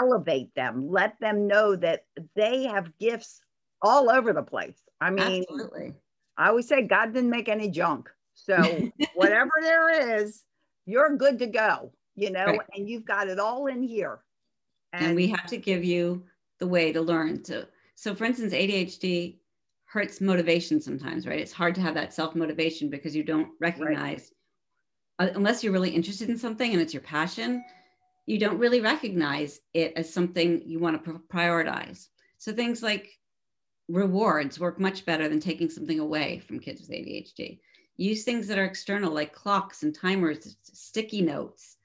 [0.00, 2.04] Elevate them, let them know that
[2.36, 3.40] they have gifts
[3.82, 4.80] all over the place.
[5.00, 5.94] I mean, Absolutely.
[6.36, 8.08] I always say God didn't make any junk.
[8.34, 8.56] So
[9.14, 10.44] whatever there is,
[10.86, 12.60] you're good to go, you know, right.
[12.74, 14.20] and you've got it all in here.
[14.92, 16.24] And, and we have to give you
[16.60, 19.36] the way to learn to so, for instance, ADHD
[19.94, 21.38] hurts motivation sometimes, right?
[21.38, 24.32] It's hard to have that self motivation because you don't recognize,
[25.20, 25.30] right.
[25.30, 27.64] uh, unless you're really interested in something and it's your passion,
[28.26, 32.08] you don't really recognize it as something you want to pr- prioritize.
[32.38, 33.08] So, things like
[33.88, 37.60] rewards work much better than taking something away from kids with ADHD.
[37.96, 41.76] Use things that are external, like clocks and timers, sticky notes,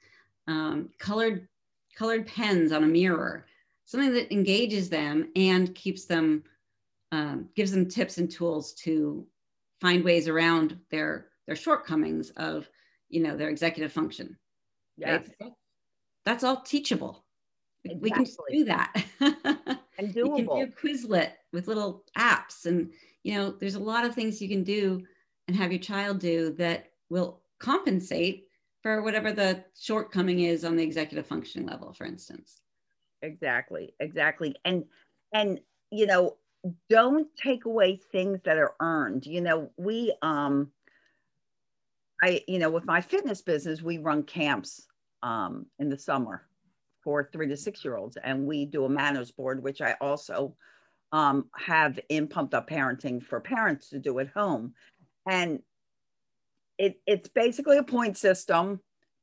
[0.48, 1.48] um, colored
[1.96, 3.46] colored pens on a mirror
[3.86, 6.44] something that engages them and keeps them
[7.12, 9.26] um, gives them tips and tools to
[9.82, 12.70] find ways around their their shortcomings of
[13.10, 14.38] you know their executive function
[14.98, 15.28] yes.
[15.42, 15.52] Right?
[16.26, 17.26] that's all teachable
[17.84, 18.00] exactly.
[18.02, 19.06] we can do that
[19.98, 20.38] and doable.
[20.40, 22.92] you can do quizlet with little apps and
[23.24, 25.02] you know there's a lot of things you can do
[25.48, 28.46] and have your child do that will compensate
[28.82, 32.62] for whatever the shortcoming is on the executive functioning level for instance
[33.22, 34.86] exactly exactly and
[35.34, 35.60] and
[35.92, 36.38] you know
[36.90, 39.26] don't take away things that are earned.
[39.26, 40.72] You know we um
[42.22, 44.86] i you know with my fitness business we run camps
[45.24, 46.46] um in the summer
[47.02, 50.54] for three to six year olds and we do a manners board which i also
[51.12, 54.74] um, have in pumped up parenting for parents to do at home.
[55.28, 55.60] And
[56.78, 58.80] it, it's basically a point system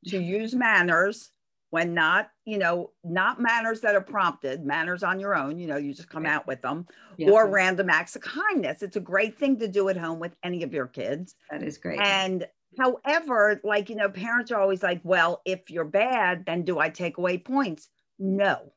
[0.07, 1.31] to use manners
[1.69, 5.77] when not you know not manners that are prompted manners on your own you know
[5.77, 6.33] you just come right.
[6.33, 6.85] out with them
[7.17, 7.29] yeah.
[7.29, 10.63] or random acts of kindness it's a great thing to do at home with any
[10.63, 15.01] of your kids that is great and however like you know parents are always like
[15.03, 18.71] well if you're bad then do i take away points no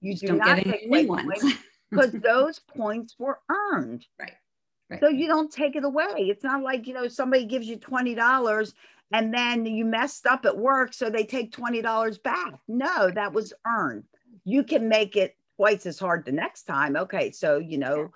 [0.00, 1.44] you just do not take away points
[1.90, 4.32] because those points were earned right
[4.90, 5.00] Right.
[5.00, 6.04] So you don't take it away.
[6.18, 8.74] It's not like, you know, somebody gives you $20
[9.12, 12.54] and then you messed up at work so they take $20 back.
[12.68, 14.04] No that was earned.
[14.44, 16.96] You can make it twice as hard the next time.
[16.96, 18.10] Okay so you know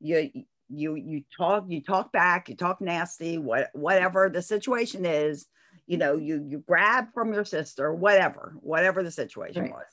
[0.00, 0.30] you
[0.68, 5.46] you you talk you talk back you talk nasty what whatever the situation is
[5.86, 9.72] you know you you grab from your sister whatever whatever the situation right.
[9.72, 9.86] was.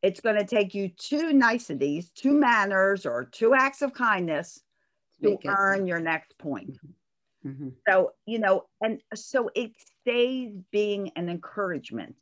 [0.00, 4.60] It's going to take you two niceties two manners or two acts of kindness
[5.22, 6.78] to earn your next point
[7.46, 7.68] mm-hmm.
[7.88, 9.72] So, you know, and so it
[10.02, 12.14] stays being an encouragement.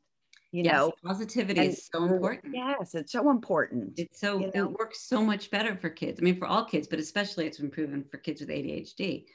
[0.53, 2.55] You yes, know, positivity and, is so important.
[2.55, 3.99] Yes, it's so important.
[3.99, 4.65] It's so you know?
[4.65, 6.19] it works so much better for kids.
[6.21, 9.27] I mean, for all kids, but especially it's been proven for kids with ADHD.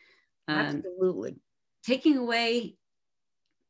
[0.47, 1.35] Um, Absolutely.
[1.85, 2.75] taking away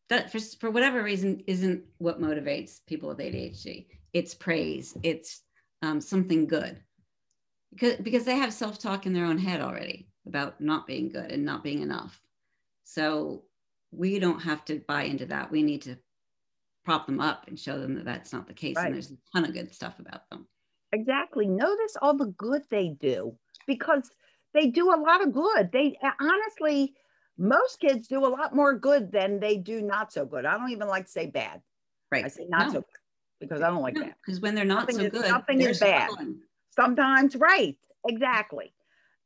[0.09, 3.88] that for, for whatever reason isn't what motivates people with ADHD.
[4.14, 4.95] It's praise.
[5.03, 5.41] It's
[5.82, 6.78] um, something good
[7.72, 11.32] because because they have self talk in their own head already about not being good
[11.32, 12.22] and not being enough.
[12.84, 13.43] So
[13.91, 15.51] we don't have to buy into that.
[15.51, 15.97] We need to
[16.86, 18.76] prop them up and show them that that's not the case.
[18.76, 18.88] Right.
[18.88, 20.47] And there's a ton of good stuff about them.
[20.93, 21.47] Exactly.
[21.47, 23.36] Notice all the good they do
[23.67, 24.09] because
[24.53, 25.72] they do a lot of good.
[25.72, 26.93] They honestly,
[27.38, 30.45] most kids do a lot more good than they do not so good.
[30.45, 31.61] I don't even like to say bad.
[32.11, 32.26] Right.
[32.26, 32.74] I say not No.
[32.74, 32.86] so good
[33.39, 34.17] because I don't like No, that.
[34.26, 36.09] because when they're not Nothing so is- good, nothing they're is bad.
[36.11, 36.41] struggling.
[36.72, 37.78] Sometimes, right.
[38.07, 38.74] Exactly.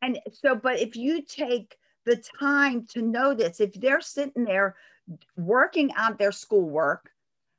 [0.06, 4.76] And so, but if you take the time to notice, if they're sitting there
[5.38, 7.12] working on their schoolwork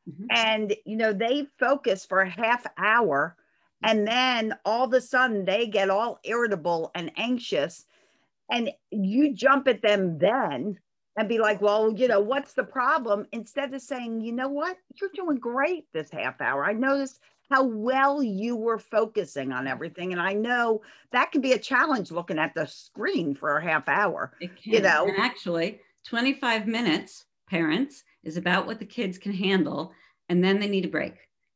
[0.06, 0.26] Mhm.
[0.30, 3.36] and, you know, they focus for a half hour
[3.82, 7.86] and then all of a sudden they get all irritable and anxious
[8.50, 10.78] and you jump at them then
[11.16, 13.26] and be like, well, you know, what's the problem?
[13.32, 16.64] Instead of saying, you know what, you're doing great this half hour.
[16.64, 17.20] I noticed
[17.50, 20.12] how well you were focusing on everything.
[20.12, 20.82] And I know
[21.12, 24.32] that can be a challenge looking at the screen for a half hour.
[24.40, 24.72] It can.
[24.72, 25.06] you know.
[25.06, 29.92] And actually, 25 minutes, parents, is about what the kids can handle.
[30.28, 31.14] And then they need a break.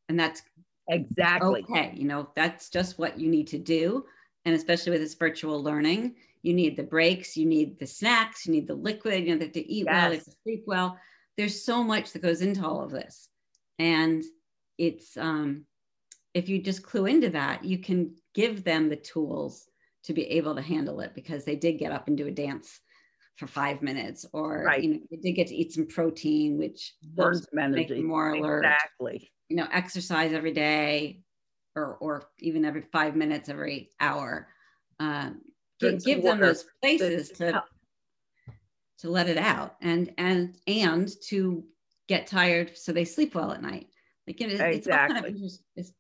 [0.09, 0.43] And that's
[0.89, 1.65] Exactly.
[1.71, 1.93] okay.
[1.95, 4.05] You know, that's just what you need to do.
[4.45, 8.53] And especially with this virtual learning, you need the breaks, you need the snacks, you
[8.53, 10.99] need the liquid, you know, they have to eat well, they have to sleep well.
[11.37, 13.29] There's so much that goes into all of this.
[13.79, 14.25] And
[14.79, 15.67] it's um
[16.35, 19.69] if you just clue into that, you can give them the tools
[20.05, 22.81] to be able to handle it because they did get up and do a dance
[23.37, 24.83] for five minutes, or Right.
[24.83, 28.03] you know, they did get to eat some protein, which burns some make energy.
[28.03, 29.31] more alert Exactly.
[29.49, 31.23] you know exercise every day
[31.75, 34.49] or or even every five minutes every hour
[34.99, 35.41] um,
[35.81, 37.63] gi- give them those places to
[38.99, 41.65] to let it out and and and to
[42.09, 43.89] get tired so they sleep well at night
[44.39, 45.33] like it's, it's kind of Exactly.
[45.33, 45.93] just it's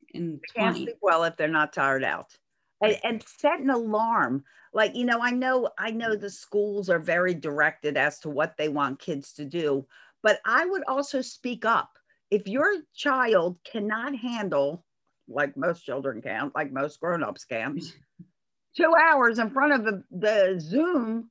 [0.54, 2.36] can't sleep well if they're not tired out.
[2.82, 4.44] And, and set an alarm.
[4.72, 8.56] Like, you know, I know, I know the schools are very directed as to what
[8.56, 9.86] they want kids to do,
[10.22, 11.98] but I would also speak up.
[12.30, 14.84] If your child cannot handle,
[15.28, 17.80] like most children can, like most grown-ups can,
[18.76, 21.30] two hours in front of the, the Zoom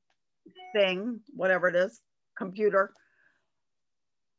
[0.75, 2.01] thing, whatever it is,
[2.37, 2.93] computer,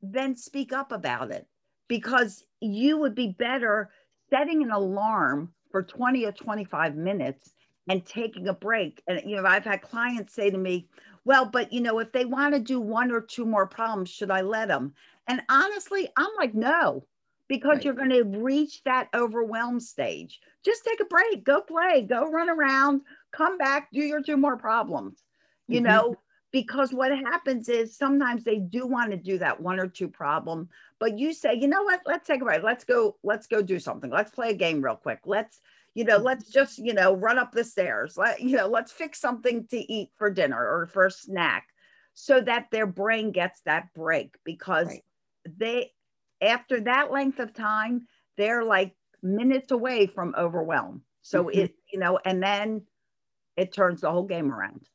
[0.02, 1.46] then speak up about it
[1.90, 3.90] because you would be better
[4.30, 7.54] setting an alarm for 20 or 25 minutes
[7.90, 9.02] and taking a break.
[9.08, 10.88] And, you know, I've had clients say to me,
[11.26, 14.30] well, but, you know, if they want to do one or two more problems, should
[14.30, 14.94] I let them?
[15.28, 17.06] And honestly, I'm like, no,
[17.48, 17.84] because Right.
[17.84, 20.40] you're going to reach that overwhelm stage.
[20.64, 24.56] Just take a break, go play, go run around, come back, do your two more
[24.56, 25.24] problems,
[25.68, 25.80] you Mhm.
[25.80, 26.20] know,
[26.52, 30.68] because what happens is sometimes they do want to do that one or two problem
[31.00, 32.02] but you say you know what?
[32.06, 34.10] Let's take a break let's go let's go do something.
[34.10, 35.20] Let's play a game real quick.
[35.24, 35.60] Let's
[35.94, 38.16] you know let's just you know run up the stairs.
[38.16, 41.68] Let you know let's fix something to eat for dinner or for a snack
[42.14, 45.04] so that their brain gets that break because Right.
[45.58, 45.92] they
[46.42, 51.02] after that length of time they're like minutes away from overwhelm.
[51.22, 51.54] So Mhm.
[51.54, 52.82] it you know and then
[53.56, 54.86] it turns the whole game around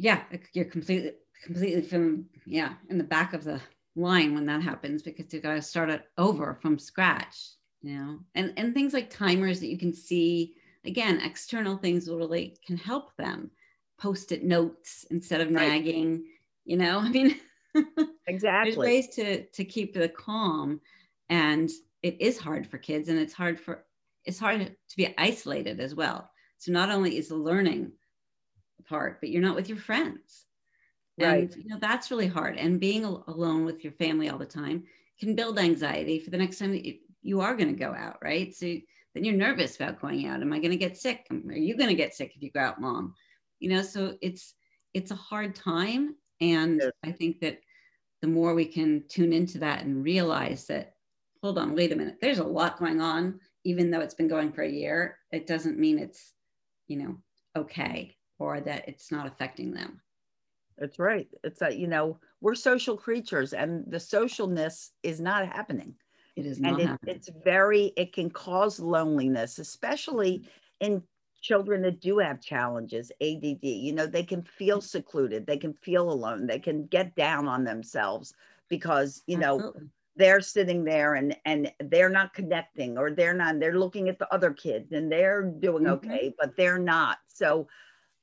[0.00, 0.22] yeah
[0.52, 1.12] you're completely
[1.44, 3.60] completely from yeah in the back of the
[3.96, 7.50] line when that happens because you've got to start it over from scratch
[7.82, 8.18] you know?
[8.34, 12.76] And and things like timers that you can see again external things will really can
[12.76, 13.50] help them.
[13.98, 15.72] Post-it notes instead of Right.
[15.74, 16.24] nagging
[16.64, 16.98] you know?
[17.00, 17.40] I mean
[17.74, 17.86] there's
[18.26, 18.86] exactly.
[18.86, 20.80] ways to to keep the calm
[21.28, 21.70] and
[22.02, 23.86] it is hard for kids and it's hard for
[24.24, 26.30] it's hard to be isolated as well.
[26.58, 27.92] So not only is the learning
[29.20, 30.46] but you're not with your friends.
[31.18, 31.56] And Right.
[31.56, 32.56] you know that's really hard.
[32.56, 34.84] And being al- alone with your family all the time
[35.18, 36.80] can build anxiety for the next time
[37.22, 38.54] you are going to go out right?
[38.54, 38.66] So
[39.14, 40.40] then you're nervous about going out.
[40.40, 41.26] Am i going to get sick?
[41.30, 43.14] Are you going to get sick if you go out mom?
[43.58, 44.54] You know so it's
[44.94, 46.16] it's a hard time.
[46.40, 46.92] And Yes.
[47.04, 47.60] i think that
[48.22, 50.94] the more we can tune into that and realize that
[51.42, 54.52] hold on wait a minute there's a lot going on even though it's been going
[54.52, 56.34] for a year it doesn't mean it's
[56.86, 57.16] you know
[57.56, 60.02] okay or that it's not affecting them
[60.78, 61.28] That's right.
[61.44, 65.96] It's that, you know, we're social creatures and the socialness is not happening.
[66.36, 70.44] it is And not it, it's very, it can cause loneliness, especially
[70.80, 71.04] in
[71.40, 73.72] children that do have challenges, ADD.
[73.74, 77.64] You know, they can feel secluded, they can feel alone, they can get down on
[77.64, 78.34] themselves
[78.68, 79.90] because, you know, Absolutely.
[80.16, 84.32] they're sitting there and and they're not connecting or they're not they're looking at the
[84.34, 85.86] other kids and they're doing Mhm.
[85.86, 87.68] okay but they're not so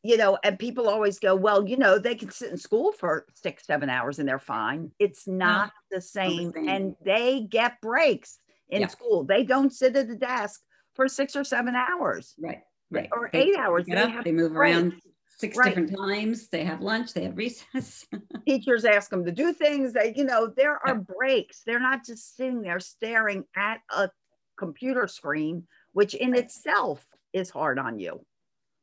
[0.04, 3.26] you know, and people always go, well, you know, they can sit in school for
[3.34, 4.92] six, seven hours and they're fine.
[5.00, 6.54] It's not the same.
[6.68, 8.40] And they get breaks
[8.70, 8.88] in Yeah.
[8.88, 9.24] school.
[9.24, 10.62] They don't sit at the desk
[10.94, 12.62] for six or seven hours Right.
[12.90, 13.10] Right.
[13.12, 13.86] or They eight hours.
[13.86, 14.78] They up, have they move breaks.
[14.78, 15.02] around
[15.38, 15.70] six Right.
[15.70, 16.48] different times.
[16.50, 17.14] They have lunch.
[17.14, 18.06] They have recess.
[18.48, 19.94] Teachers ask them to do things.
[19.94, 21.16] They, you know, there are Yeah.
[21.18, 21.64] breaks.
[21.66, 24.10] They're not just sitting there staring at a
[24.58, 28.26] computer screen, which in itself is hard on you.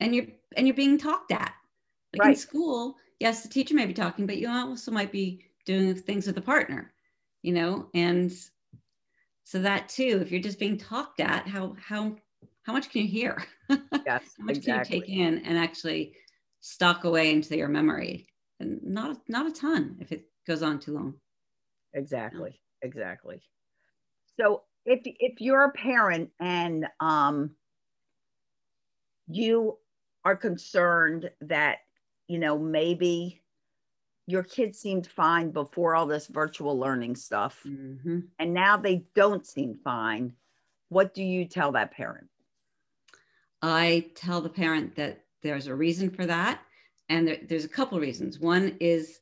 [0.04, 0.26] And you're
[0.56, 1.54] and you're being talked at.
[2.12, 5.94] Like in school, yes, the teacher may be talking, but you also might be doing
[5.94, 6.92] things with a partner,
[7.42, 8.32] you know, and
[9.42, 12.16] so that too, if you're just being talked at, how how
[12.62, 13.42] how much can you hear?
[14.06, 14.62] Yes, how much exactly.
[14.62, 16.14] can you take in and actually
[16.60, 18.28] stock away into your memory?
[18.60, 21.14] And not not a ton if it goes on too long.
[21.94, 23.42] exactly exactly
[24.38, 27.56] so if if you're a parent and um
[29.26, 29.78] you
[30.24, 31.78] are concerned that
[32.28, 33.40] you know maybe
[34.26, 38.28] your kids seemed fine before all this virtual learning stuff Mhm.
[38.38, 40.34] and now they don't seem fine
[40.88, 42.28] what do you tell that parent
[43.62, 46.60] I tell the parent that there's a reason for that.
[47.08, 48.38] And there, there's a couple reasons.
[48.38, 49.20] One is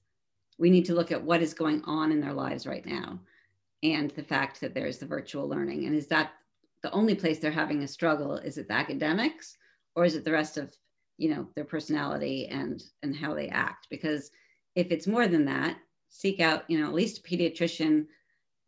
[0.59, 3.21] we need to look at what is going on in their lives right now
[3.85, 5.87] and the fact that there's the virtual learning.
[5.87, 6.33] And is that
[6.83, 8.35] the only place they're having a struggle?
[8.35, 9.57] Is it the academics
[9.95, 10.77] or is it the rest of,
[11.23, 13.87] you know, their personality and and how they act?
[13.91, 14.31] Because
[14.75, 15.77] if it's more than that,
[16.09, 18.07] seek out, you know, at least a pediatrician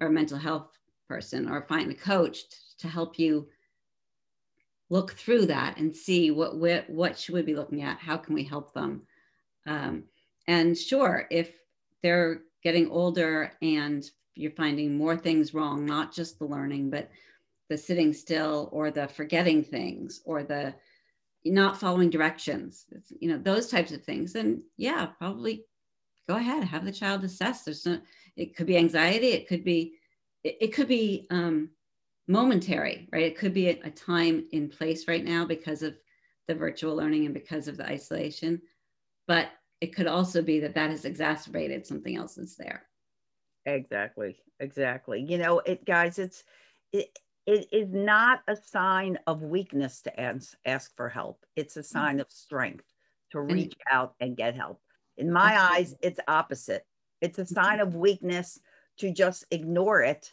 [0.01, 0.69] or a mental health
[1.09, 3.49] person or find a coach t- to help you
[4.91, 8.35] look through that and see what what, what should we be looking at how can
[8.35, 9.03] we help them
[9.67, 10.05] um,
[10.47, 11.53] and sure if
[12.03, 17.11] they're getting older and you're finding more things wrong not just the learning but
[17.69, 20.75] the sitting still or the forgetting things or the
[21.45, 22.87] not following directions
[23.21, 25.65] you know those types of things then yeah probably
[26.29, 27.99] go ahead have the child assessed there's no
[28.37, 29.95] it could be anxiety it could be
[30.45, 31.71] it, it could be um,
[32.29, 33.25] momentary, right?
[33.25, 35.97] It could be a, a time in place right now because of
[36.47, 38.61] the virtual learning and because of the isolation,
[39.27, 39.49] but
[39.81, 42.87] it could also be that that has exacerbated something else that's there.
[43.67, 44.37] Exactly.
[44.61, 45.25] Exactly.
[45.27, 46.45] You know, it guys, it's
[46.93, 51.45] it it is not a sign of weakness to ask, ask for help.
[51.57, 52.87] It's a sign of strength
[53.31, 54.81] to reach out and get help.
[55.17, 56.87] In my eyes, it's opposite.
[57.21, 58.59] It's a sign of weakness
[58.99, 60.33] to just ignore it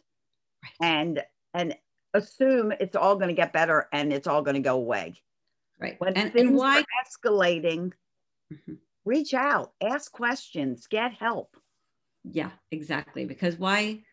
[0.81, 1.75] and and
[2.13, 5.15] assume it's all going to get better and it's all going to go away.
[5.79, 5.99] Right.
[5.99, 6.79] When And, things and why?
[6.81, 7.93] are escalating,
[8.51, 8.79] Mhm.
[9.05, 11.57] reach out, ask questions, get help.
[12.23, 13.25] Yeah, exactly.
[13.25, 14.03] Because why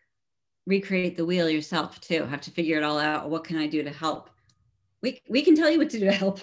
[0.69, 2.23] recreate the wheel yourself too?
[2.25, 3.29] Have to figure it all out.
[3.29, 4.29] What can I do to help?
[5.01, 6.39] We, we can tell you what to do to help.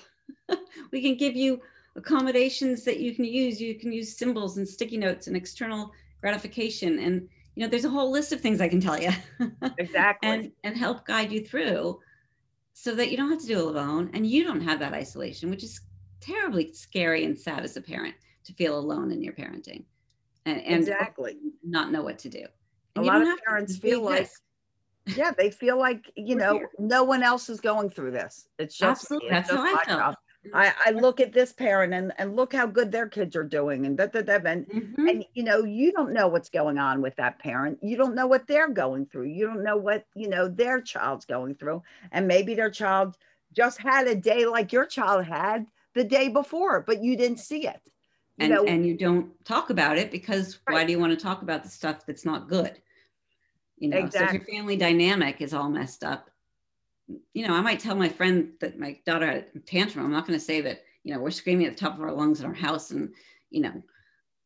[0.92, 1.60] we can give you
[1.94, 3.60] accommodations that you can use.
[3.60, 6.98] You can use symbols and sticky notes and external gratification.
[6.98, 9.10] And, you know, there's a whole list of things I can tell you
[9.78, 10.28] Exactly.
[10.28, 12.00] and, and help guide you through
[12.72, 15.50] so that you don't have to do it alone and you don't have that isolation,
[15.50, 15.80] which is
[16.20, 18.14] terribly scary and sad as a parent
[18.44, 19.84] to feel alone in your parenting
[20.44, 21.36] and, and exactly.
[21.62, 22.44] not know what to do.
[22.96, 24.30] A lot of parents feel like
[25.16, 26.70] yeah, they feel like you We're know here.
[26.78, 28.48] no one else is going through this.
[28.58, 29.28] It's just Absolutely.
[29.28, 30.16] it's That's just how I felt.
[30.52, 33.84] I, I look at this parent and, and look how good their kids are doing
[33.84, 35.08] and that that that and, Mhm.
[35.08, 38.28] and you know you don't know what's going on with that parent you don't know
[38.28, 41.82] what they're going through you don't know what you know their child's going through
[42.12, 43.16] and maybe their child
[43.52, 47.66] just had a day like your child had the day before but you didn't see
[47.66, 47.80] it
[48.36, 51.22] you and, know and you don't talk about it because why do you want to
[51.22, 52.80] talk about the stuff that's not good?
[53.78, 56.30] You know, so if your family dynamic is all messed up,
[57.34, 60.04] you know, I might tell my friend that my daughter had a tantrum.
[60.04, 62.12] I'm not going to say that, you know, we're screaming at the top of our
[62.12, 63.12] lungs in our house and,
[63.50, 63.82] you know,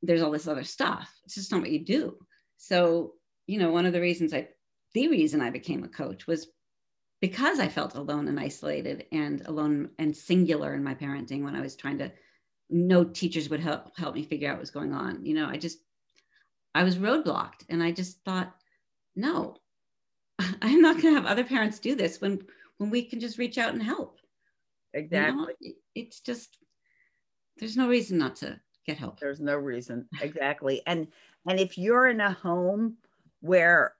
[0.02, 1.10] there's all this other stuff.
[1.24, 2.16] It's just not what you do.
[2.56, 3.14] So,
[3.46, 4.48] you know, one of the reasons I,
[4.94, 6.48] the reason I became a coach was
[7.20, 11.60] because I felt alone and isolated and alone and singular in my parenting when I
[11.60, 12.12] was trying to,
[12.68, 15.24] no teachers would help help me figure out what was going on.
[15.24, 15.78] You know, I just,
[16.74, 18.54] I was roadblocked and I just thought,
[19.16, 19.56] no,
[20.62, 22.46] I'm not going to have other parents do this when
[22.78, 24.20] when we can just reach out and help.
[25.10, 25.50] you know?
[25.54, 26.58] exactly It's just
[27.58, 29.20] there's no reason not to get help.
[29.20, 30.08] There's no reason.
[30.20, 30.82] Exactly.
[30.86, 31.08] And
[31.48, 32.98] and if you're in a home
[33.40, 33.96] where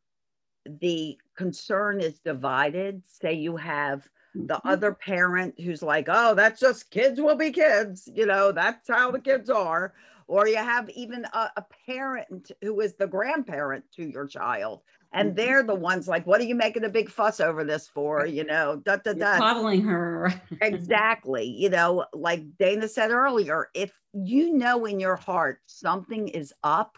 [0.66, 4.08] the concern is divided, say you have
[4.48, 4.64] the Mhm.
[4.66, 9.10] other parent who's like, "Oh, that's just kids will be kids." You know, that's how
[9.12, 9.94] the kids are.
[10.28, 14.82] Or you have even a, a parent who is the grandparent to your child
[15.12, 18.26] and they're the ones like, what are you making a big fuss over this for?
[18.26, 19.38] You know, da da da.
[19.38, 20.32] Coddling her.
[20.60, 21.44] exactly.
[21.44, 26.96] You know, like Dana said earlier, if you know in your heart something is up,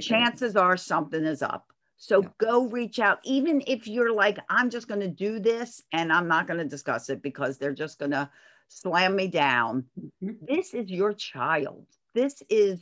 [0.00, 1.72] chances are something is up.
[1.96, 2.28] So yeah.
[2.38, 6.28] go reach out, even if you're like, I'm just going to do this and I'm
[6.28, 8.30] not going to discuss it because they're just going to
[8.68, 9.84] slam me down.
[10.22, 10.44] Mm-hmm.
[10.48, 11.86] This is your child.
[12.14, 12.80] This is,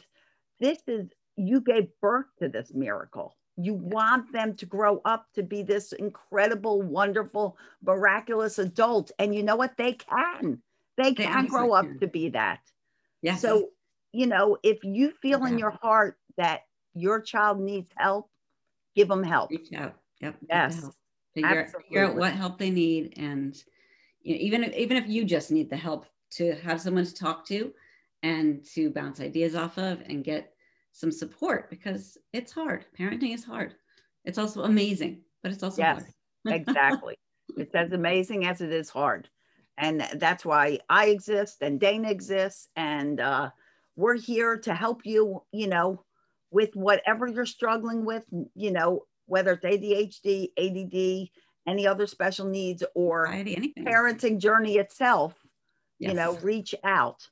[0.58, 3.36] this is, you gave birth to this miracle.
[3.62, 9.10] You want them to grow up to be this incredible, wonderful, miraculous adult.
[9.18, 9.76] And you know what?
[9.76, 10.62] They can.
[10.96, 12.00] They can they grow up can.
[12.00, 12.60] to be that.
[13.22, 13.36] Yeah.
[13.36, 13.70] So,
[14.12, 15.48] you know, if you feel yeah.
[15.48, 16.62] in your heart that
[16.94, 18.30] your child needs help,
[18.94, 19.50] give them help.
[19.50, 19.94] Reach out.
[20.20, 20.36] Yep.
[20.48, 20.90] Yes.
[21.34, 23.14] Figure, figure, out what help they need.
[23.16, 23.56] And
[24.22, 27.14] you know, even if, even if you just need the help to have someone to
[27.14, 27.72] talk to
[28.22, 30.52] and to bounce ideas off of and get
[31.00, 32.84] some support because it's hard.
[32.98, 33.74] Parenting is hard.
[34.24, 36.02] It's also amazing, but it's also yes,
[36.44, 36.60] hard.
[36.60, 37.16] exactly.
[37.56, 39.28] It's as amazing as it is hard.
[39.78, 42.68] And that's why I exist and Dana exists.
[42.76, 43.50] And uh,
[43.96, 46.04] we're here to help you, you know,
[46.50, 48.24] with whatever you're struggling with,
[48.54, 51.30] you know, whether it's ADHD, ADD,
[51.66, 55.34] any other special needs or parenting journey itself,
[55.98, 56.10] yes.
[56.10, 57.26] you know, reach out.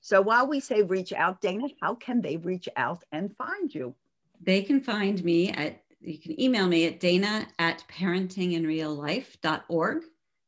[0.00, 3.94] So while we say reach out, Dana, how can they reach out and find you?
[4.40, 10.02] They can find me at, you can email me at dana at parentinginreallife.org.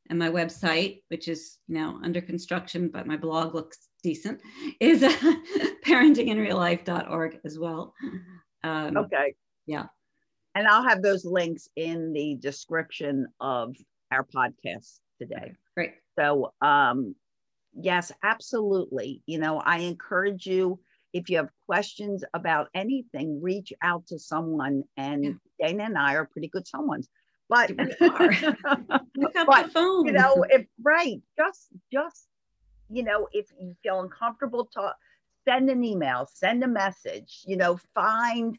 [0.09, 4.40] And my website, which is you know under construction, but my blog looks decent,
[4.80, 5.09] is uh,
[5.86, 7.94] parentinginreallife.org as well.
[8.64, 9.34] Um, okay.
[9.66, 9.86] Yeah.
[10.55, 13.74] And I'll have those links in the description of
[14.11, 15.55] our podcast today.
[15.74, 15.94] Great.
[16.18, 17.14] So um,
[17.75, 19.23] yes, absolutely.
[19.27, 20.81] You know, I encourage you
[21.12, 24.85] if you have questions about anything, reach out to someone.
[24.97, 25.68] And yeah.
[25.68, 27.07] Dana and I are pretty good someones.
[27.49, 30.07] But pick up but, the phone.
[30.07, 32.27] You know, if right, just just
[32.91, 34.97] you know, if you feel uncomfortable, talk,
[35.47, 37.43] send an email, send a message.
[37.47, 38.59] You know, find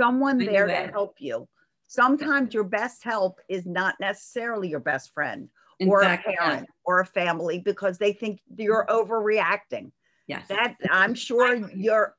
[0.00, 1.48] someone there to help you.
[1.88, 5.48] Sometimes your best help is not necessarily your best friend
[5.80, 6.74] in or fact, a parent yeah.
[6.84, 9.12] or a family because they think you're mm-hmm.
[9.12, 9.90] overreacting.
[10.26, 10.46] Yes.
[10.48, 12.14] That I'm sure you're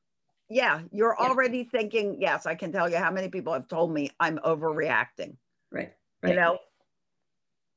[0.49, 1.29] yeah, you're yes.
[1.29, 5.37] already thinking, yes, I can tell you how many people have told me I'm overreacting.
[5.71, 5.93] Right.
[6.21, 6.29] right.
[6.29, 6.57] You know,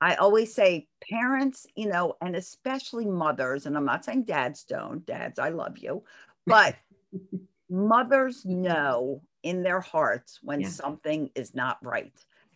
[0.00, 5.06] I always say parents, you know, and especially mothers, and I'm not saying dads don't,
[5.06, 6.02] dads, I love you,
[6.46, 6.74] but
[7.70, 10.68] mothers know in their hearts when yeah.
[10.68, 12.12] something is not right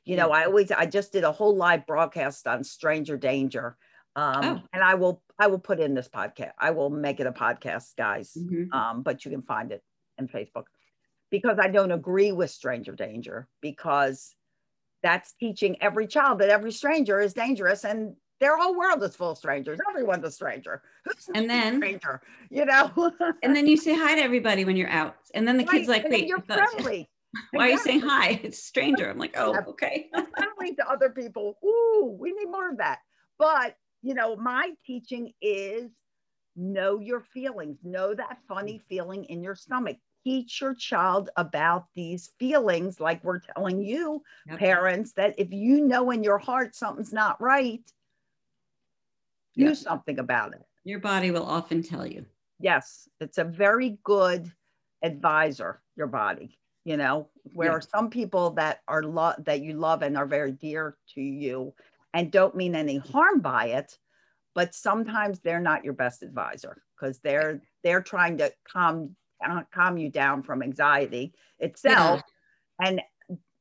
[0.09, 3.77] you know i always i just did a whole live broadcast on stranger danger
[4.17, 4.61] um, oh.
[4.73, 7.95] and i will i will put in this podcast i will make it a podcast
[7.97, 8.73] guys mm-hmm.
[8.73, 9.83] um, but you can find it
[10.17, 10.65] in facebook
[11.31, 14.35] because i don't agree with stranger danger because
[15.03, 19.33] that's teaching every child that every stranger is dangerous and their whole world is full
[19.33, 19.81] of strangers.
[19.91, 20.81] Everyone's a stranger.
[21.05, 23.13] Who's and then stranger, you know.
[23.43, 25.79] and then you say hi to everybody when you're out, and then the right.
[25.79, 27.11] kid's like, "Wait, you're friendly."
[27.53, 28.41] Why are you saying hi?
[28.43, 29.09] It's stranger.
[29.09, 30.09] I'm like, oh, okay.
[30.13, 31.59] friendly to other people.
[31.65, 33.01] Ooh, we need more of that.
[33.39, 35.91] But you know, my teaching is
[36.57, 38.83] know your feelings, know that funny mm.
[38.89, 39.97] feeling in your stomach.
[40.25, 44.59] Teach your child about these feelings, like we're telling you, yep.
[44.59, 47.81] parents, that if you know in your heart something's not right,
[49.55, 50.65] do something about it.
[50.85, 52.27] Your body will often tell you.
[52.61, 54.53] Yes, it's a very good
[55.03, 56.58] advisor, your body
[56.89, 57.99] you know where yeah.
[57.99, 61.75] some people that are lo- that you love and are very dear to you
[62.15, 63.99] and don't mean any harm by it
[64.59, 69.15] but sometimes they're not your best advisor because they're they're trying to calm
[69.73, 72.23] calm you down from anxiety itself
[72.81, 72.89] yeah.
[72.89, 73.03] and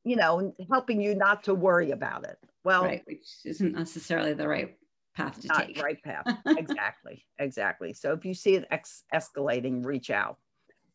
[0.02, 2.36] you know helping you not to worry about it.
[2.64, 4.76] Well right which isn't necessarily the right
[5.14, 5.82] path to not take.
[5.82, 6.26] right path.
[6.46, 7.92] Exactly exactly.
[7.92, 10.38] So if you see it ex- escalating reach out.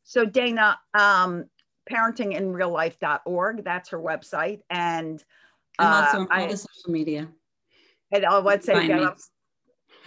[0.03, 1.45] So dana um
[1.91, 3.63] parentinginreallife.org.
[3.63, 4.61] That's her website.
[4.69, 5.23] And
[5.79, 7.27] I'm also uh, on all I, the social media.
[8.11, 8.88] And I would say,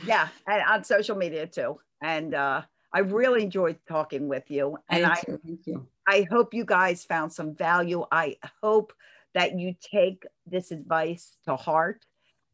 [0.05, 1.81] yeah, and on social media too.
[2.03, 2.63] And uh,
[2.93, 4.79] I really enjoyed talking with you.
[4.89, 5.87] And I, I, Thank you.
[6.07, 8.05] I hope you guys found some value.
[8.13, 8.93] I hope
[9.35, 12.05] that you take this advice to heart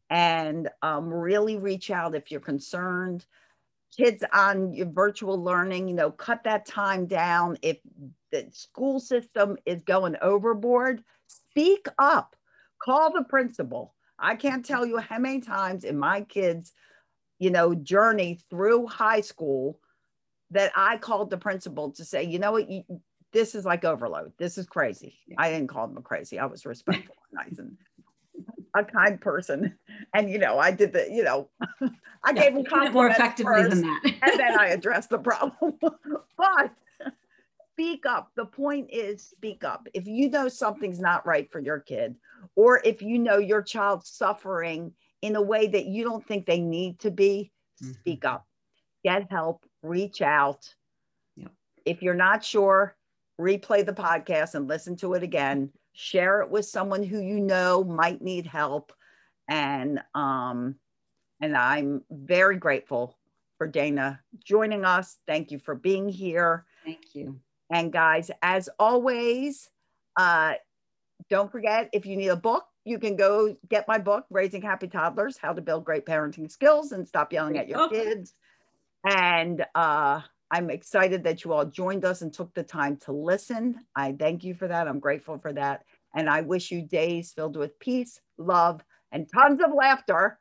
[0.09, 3.25] and um, really reach out if you're concerned.
[3.95, 7.57] Kids on your virtual learning, you know, cut that time down.
[7.61, 7.77] If
[8.31, 12.35] the school system is going overboard, speak up,
[12.81, 13.93] call the principal.
[14.17, 16.71] I can't tell you how many times in my kids'
[17.39, 19.79] you know journey through high school
[20.51, 22.83] that I called the principal to say, you know what, you,
[23.31, 24.31] this is like overload.
[24.37, 25.17] This is crazy.
[25.37, 26.39] I didn't call them crazy.
[26.39, 27.77] I was respectful and nice and
[28.75, 29.77] a kind person.
[30.13, 31.49] And you know, I did the, you know,
[32.23, 34.01] I yeah, gave him compliments more effectively first, than that.
[34.21, 35.73] and then I addressed the problem.
[36.37, 36.71] but
[37.73, 38.31] speak up.
[38.35, 39.87] The point is speak up.
[39.93, 42.15] If you know something's not right for your kid,
[42.55, 46.59] or if you know your child's suffering in a way that you don't think they
[46.59, 47.51] need to be,
[47.83, 47.93] mm-hmm.
[47.93, 48.45] speak up.
[49.03, 50.73] Get help, reach out.
[51.35, 51.51] Yep.
[51.85, 52.95] If you're not sure,
[53.39, 55.71] replay the podcast and listen to it again.
[55.93, 58.91] Share it with someone who you know might need help.
[59.47, 60.75] And um,
[61.41, 63.17] and I'm very grateful
[63.57, 65.17] for Dana joining us.
[65.27, 66.65] Thank you for being here.
[66.85, 67.39] Thank you.
[67.69, 69.69] And guys, as always,
[70.15, 70.53] uh,
[71.29, 74.87] don't forget if you need a book, you can go get my book, Raising Happy
[74.87, 78.33] Toddlers How to Build Great Parenting Skills and Stop Yelling at Your Kids.
[79.05, 80.21] And uh,
[80.53, 83.79] I'm excited that you all joined us and took the time to listen.
[83.95, 84.87] I thank you for that.
[84.87, 85.81] I'm grateful for that.
[86.15, 90.37] And I wish you days filled with peace, love, and tons of laughter.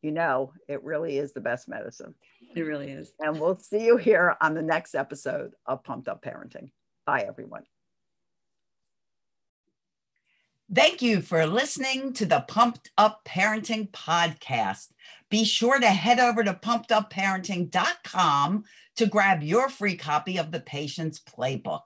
[0.00, 2.14] You know, it really is the best medicine.
[2.54, 3.12] It really is.
[3.18, 6.70] And we'll see you here on the next episode of Pumped Up Parenting.
[7.04, 7.64] Bye, everyone.
[10.72, 14.92] Thank you for listening to the Pumped Up Parenting podcast.
[15.28, 18.64] Be sure to head over to pumpedupparenting.com
[18.94, 21.80] to grab your free copy of the Patience Playbook.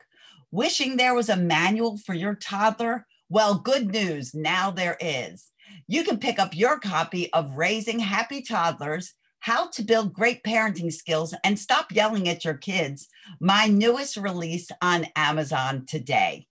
[0.50, 3.06] Wishing there was a manual for your toddler?
[3.30, 5.50] Well, good news, now there is.
[5.88, 10.92] You can pick up your copy of Raising Happy Toddlers How to Build Great Parenting
[10.92, 13.08] Skills and Stop Yelling at Your Kids,
[13.40, 16.48] my newest release on Amazon today.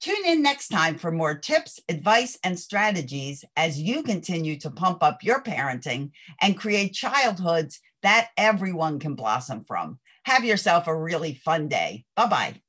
[0.00, 5.02] Tune in next time for more tips, advice, and strategies as you continue to pump
[5.02, 9.98] up your parenting and create childhoods that everyone can blossom from.
[10.24, 12.04] Have yourself a really fun day.
[12.14, 12.60] Bye bye.